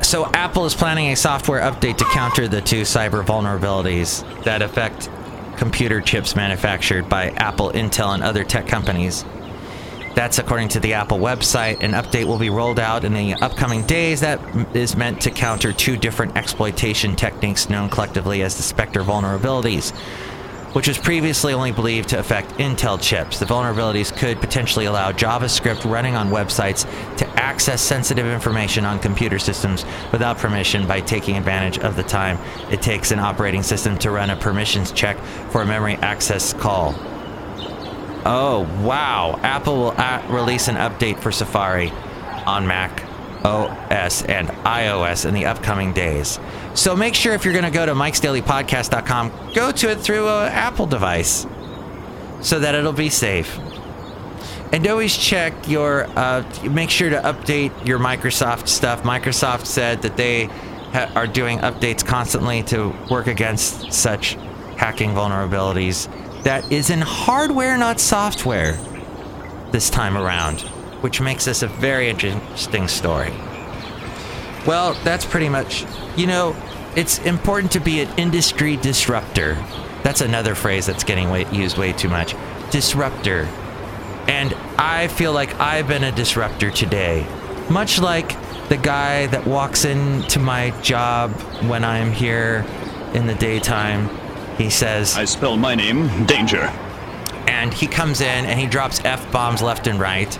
So, 0.00 0.26
Apple 0.32 0.64
is 0.64 0.76
planning 0.76 1.10
a 1.10 1.16
software 1.16 1.60
update 1.60 1.96
to 1.96 2.04
counter 2.04 2.46
the 2.46 2.60
two 2.60 2.82
cyber 2.82 3.24
vulnerabilities 3.24 4.22
that 4.44 4.62
affect 4.62 5.10
computer 5.56 6.00
chips 6.00 6.36
manufactured 6.36 7.08
by 7.08 7.30
Apple, 7.30 7.72
Intel, 7.72 8.14
and 8.14 8.22
other 8.22 8.44
tech 8.44 8.68
companies. 8.68 9.24
That's 10.18 10.40
according 10.40 10.70
to 10.70 10.80
the 10.80 10.94
Apple 10.94 11.18
website. 11.20 11.80
An 11.80 11.92
update 11.92 12.24
will 12.24 12.40
be 12.40 12.50
rolled 12.50 12.80
out 12.80 13.04
in 13.04 13.14
the 13.14 13.34
upcoming 13.34 13.86
days 13.86 14.18
that 14.22 14.40
is 14.74 14.96
meant 14.96 15.20
to 15.20 15.30
counter 15.30 15.72
two 15.72 15.96
different 15.96 16.36
exploitation 16.36 17.14
techniques 17.14 17.70
known 17.70 17.88
collectively 17.88 18.42
as 18.42 18.56
the 18.56 18.64
Spectre 18.64 19.04
vulnerabilities, 19.04 19.92
which 20.74 20.88
was 20.88 20.98
previously 20.98 21.52
only 21.52 21.70
believed 21.70 22.08
to 22.08 22.18
affect 22.18 22.50
Intel 22.54 23.00
chips. 23.00 23.38
The 23.38 23.46
vulnerabilities 23.46 24.12
could 24.12 24.40
potentially 24.40 24.86
allow 24.86 25.12
JavaScript 25.12 25.88
running 25.88 26.16
on 26.16 26.30
websites 26.30 26.82
to 27.18 27.28
access 27.40 27.80
sensitive 27.80 28.26
information 28.26 28.84
on 28.84 28.98
computer 28.98 29.38
systems 29.38 29.84
without 30.10 30.38
permission 30.38 30.84
by 30.88 31.00
taking 31.00 31.36
advantage 31.36 31.78
of 31.78 31.94
the 31.94 32.02
time 32.02 32.40
it 32.72 32.82
takes 32.82 33.12
an 33.12 33.20
operating 33.20 33.62
system 33.62 33.96
to 33.98 34.10
run 34.10 34.30
a 34.30 34.36
permissions 34.36 34.90
check 34.90 35.16
for 35.50 35.62
a 35.62 35.64
memory 35.64 35.94
access 35.98 36.54
call. 36.54 36.92
Oh, 38.24 38.60
wow. 38.84 39.38
Apple 39.42 39.76
will 39.76 39.92
release 40.28 40.68
an 40.68 40.76
update 40.76 41.20
for 41.20 41.32
Safari 41.32 41.90
on 42.46 42.66
Mac 42.66 43.04
OS 43.44 44.22
and 44.24 44.48
iOS 44.48 45.24
in 45.24 45.34
the 45.34 45.46
upcoming 45.46 45.92
days. 45.92 46.38
So 46.74 46.96
make 46.96 47.14
sure 47.14 47.34
if 47.34 47.44
you're 47.44 47.54
going 47.54 47.64
to 47.64 47.70
go 47.70 47.86
to 47.86 47.94
mikesdailypodcast.com, 47.94 49.52
go 49.54 49.72
to 49.72 49.90
it 49.90 50.00
through 50.00 50.28
an 50.28 50.52
Apple 50.52 50.86
device 50.86 51.46
so 52.40 52.58
that 52.60 52.74
it'll 52.74 52.92
be 52.92 53.08
safe. 53.08 53.58
And 54.72 54.86
always 54.86 55.16
check 55.16 55.68
your, 55.68 56.06
uh, 56.16 56.44
make 56.70 56.90
sure 56.90 57.08
to 57.08 57.20
update 57.20 57.86
your 57.86 57.98
Microsoft 57.98 58.68
stuff. 58.68 59.02
Microsoft 59.02 59.64
said 59.64 60.02
that 60.02 60.16
they 60.16 60.44
ha- 60.44 61.10
are 61.14 61.26
doing 61.26 61.58
updates 61.60 62.04
constantly 62.04 62.62
to 62.64 62.94
work 63.10 63.28
against 63.28 63.92
such 63.92 64.34
hacking 64.76 65.12
vulnerabilities 65.12 66.08
that 66.44 66.70
is 66.72 66.90
in 66.90 67.00
hardware, 67.00 67.76
not 67.76 68.00
software, 68.00 68.78
this 69.72 69.90
time 69.90 70.16
around, 70.16 70.60
which 71.02 71.20
makes 71.20 71.44
this 71.44 71.62
a 71.62 71.68
very 71.68 72.08
interesting 72.08 72.88
story. 72.88 73.32
Well, 74.66 74.94
that's 75.04 75.24
pretty 75.24 75.48
much, 75.48 75.84
you 76.16 76.26
know, 76.26 76.56
it's 76.96 77.18
important 77.20 77.72
to 77.72 77.80
be 77.80 78.00
an 78.00 78.18
industry 78.18 78.76
disruptor. 78.76 79.54
That's 80.02 80.20
another 80.20 80.54
phrase 80.54 80.86
that's 80.86 81.04
getting 81.04 81.30
way, 81.30 81.46
used 81.52 81.78
way 81.78 81.92
too 81.92 82.08
much. 82.08 82.34
Disruptor. 82.70 83.48
And 84.26 84.54
I 84.78 85.08
feel 85.08 85.32
like 85.32 85.58
I've 85.60 85.88
been 85.88 86.04
a 86.04 86.12
disruptor 86.12 86.70
today. 86.70 87.26
Much 87.70 87.98
like 87.98 88.36
the 88.68 88.76
guy 88.76 89.26
that 89.28 89.46
walks 89.46 89.84
into 89.84 90.38
my 90.38 90.70
job 90.82 91.32
when 91.62 91.84
I'm 91.84 92.12
here 92.12 92.66
in 93.14 93.26
the 93.26 93.34
daytime. 93.34 94.10
He 94.58 94.70
says, 94.70 95.16
I 95.16 95.24
spell 95.24 95.56
my 95.56 95.74
name, 95.74 96.26
Danger. 96.26 96.62
And 97.46 97.72
he 97.72 97.86
comes 97.86 98.20
in 98.20 98.44
and 98.44 98.60
he 98.60 98.66
drops 98.66 99.02
F 99.04 99.30
bombs 99.32 99.62
left 99.62 99.86
and 99.86 99.98
right 99.98 100.38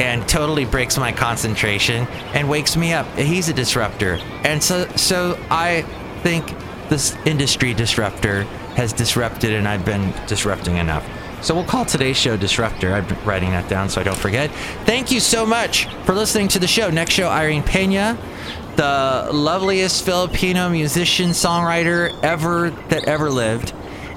and 0.00 0.26
totally 0.28 0.64
breaks 0.64 0.96
my 0.96 1.12
concentration 1.12 2.06
and 2.34 2.48
wakes 2.48 2.76
me 2.76 2.92
up. 2.92 3.06
He's 3.16 3.48
a 3.48 3.52
disruptor. 3.52 4.14
And 4.44 4.62
so 4.62 4.88
so 4.96 5.38
I 5.50 5.82
think 6.22 6.54
this 6.88 7.14
industry 7.26 7.74
disruptor 7.74 8.44
has 8.76 8.92
disrupted 8.92 9.52
and 9.52 9.68
I've 9.68 9.84
been 9.84 10.12
disrupting 10.26 10.76
enough. 10.76 11.06
So 11.40 11.54
we'll 11.54 11.64
call 11.64 11.84
today's 11.84 12.16
show 12.16 12.36
Disruptor. 12.36 12.92
I'm 12.92 13.06
writing 13.24 13.50
that 13.50 13.68
down 13.68 13.88
so 13.88 14.00
I 14.00 14.04
don't 14.04 14.18
forget. 14.18 14.50
Thank 14.84 15.12
you 15.12 15.20
so 15.20 15.46
much 15.46 15.86
for 16.04 16.12
listening 16.12 16.48
to 16.48 16.58
the 16.58 16.66
show. 16.66 16.90
Next 16.90 17.14
show, 17.14 17.28
Irene 17.28 17.62
Pena, 17.62 18.18
the 18.78 19.28
loveliest 19.32 20.04
Filipino 20.04 20.68
musician, 20.68 21.30
songwriter 21.30 22.16
ever 22.22 22.70
that 22.90 23.04
ever 23.04 23.28
lived. 23.28 23.74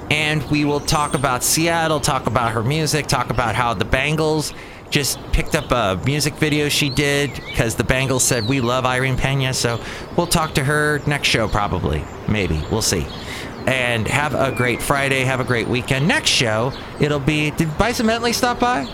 And 0.08 0.40
we 0.50 0.64
will 0.64 0.78
talk 0.78 1.14
about 1.14 1.42
Seattle, 1.42 1.98
talk 1.98 2.26
about 2.26 2.52
her 2.52 2.62
music, 2.62 3.08
talk 3.08 3.30
about 3.30 3.56
how 3.56 3.74
the 3.74 3.84
Bangles 3.84 4.54
just 4.88 5.18
picked 5.32 5.56
up 5.56 5.72
a 5.72 6.00
music 6.04 6.34
video 6.34 6.68
she 6.68 6.90
did 6.90 7.34
because 7.34 7.74
the 7.74 7.82
Bangles 7.82 8.22
said 8.22 8.46
we 8.46 8.60
love 8.60 8.86
Irene 8.86 9.16
Pena. 9.16 9.52
So 9.52 9.80
we'll 10.16 10.28
talk 10.28 10.54
to 10.54 10.62
her 10.62 11.00
next 11.08 11.26
show, 11.26 11.48
probably. 11.48 12.04
Maybe. 12.28 12.62
We'll 12.70 12.82
see. 12.82 13.04
And 13.66 14.06
have 14.06 14.34
a 14.34 14.52
great 14.52 14.80
Friday. 14.80 15.24
Have 15.24 15.40
a 15.40 15.44
great 15.44 15.66
weekend. 15.66 16.06
Next 16.06 16.30
show, 16.30 16.72
it'll 17.00 17.18
be. 17.18 17.50
Did 17.50 17.76
Bison 17.78 18.06
Bentley 18.06 18.32
stop 18.32 18.60
by? 18.60 18.88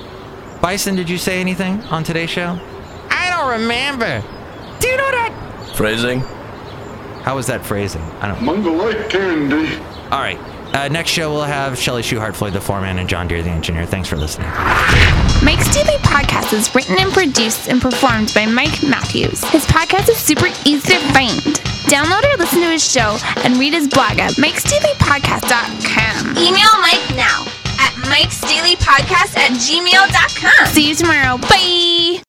Bison, 0.63 0.97
did 0.97 1.11
you 1.11 1.19
say 1.19 1.41
anything 1.43 1.83
on 1.85 2.05
today's 2.05 2.31
show? 2.31 2.59
I 3.11 3.31
don't 3.37 3.61
remember. 3.61 4.25
Do 4.81 4.89
you 4.89 4.97
know 4.97 5.11
that? 5.11 5.18
Phrasing? 5.79 6.19
How 7.23 7.37
was 7.37 7.47
that 7.47 7.64
phrasing? 7.64 8.03
I 8.21 8.27
don't 8.27 8.43
Mungo 8.43 8.73
like 8.73 9.09
candy. 9.09 9.77
All 10.11 10.19
right. 10.19 10.37
Uh, 10.75 10.88
next 10.88 11.11
show, 11.11 11.33
we'll 11.33 11.45
have 11.45 11.79
Shelly 11.79 12.03
Schuhart, 12.03 12.35
Floyd 12.35 12.53
the 12.53 12.61
Foreman, 12.61 12.99
and 12.99 13.09
John 13.09 13.29
Deere 13.29 13.43
the 13.45 13.51
Engineer. 13.51 13.87
Thanks 13.87 14.09
for 14.09 14.17
listening. 14.17 14.49
Mike's 15.45 15.73
Daily 15.73 15.97
Podcast 16.03 16.53
is 16.53 16.75
written 16.75 16.97
and 16.99 17.12
produced 17.12 17.69
and 17.69 17.81
performed 17.81 18.33
by 18.35 18.45
Mike 18.45 18.83
Matthews. 18.83 19.45
His 19.51 19.64
podcast 19.67 20.09
is 20.09 20.17
super 20.17 20.49
easy 20.67 20.95
to 20.95 20.99
find. 21.14 21.38
Download 21.87 22.25
or 22.25 22.37
listen 22.38 22.59
to 22.62 22.71
his 22.71 22.83
show 22.85 23.17
and 23.45 23.57
read 23.57 23.73
his 23.73 23.87
blog 23.87 24.19
at 24.19 24.33
mikesdailypodcast.com. 24.33 26.31
Email 26.38 26.75
Mike 26.83 27.09
now 27.14 27.47
at 27.79 27.93
mikesdailypodcast 28.11 29.37
at 29.37 29.53
gmail.com. 29.53 30.67
See 30.75 30.88
you 30.88 30.97
tomorrow. 30.97 31.38
Bye. 31.38 32.21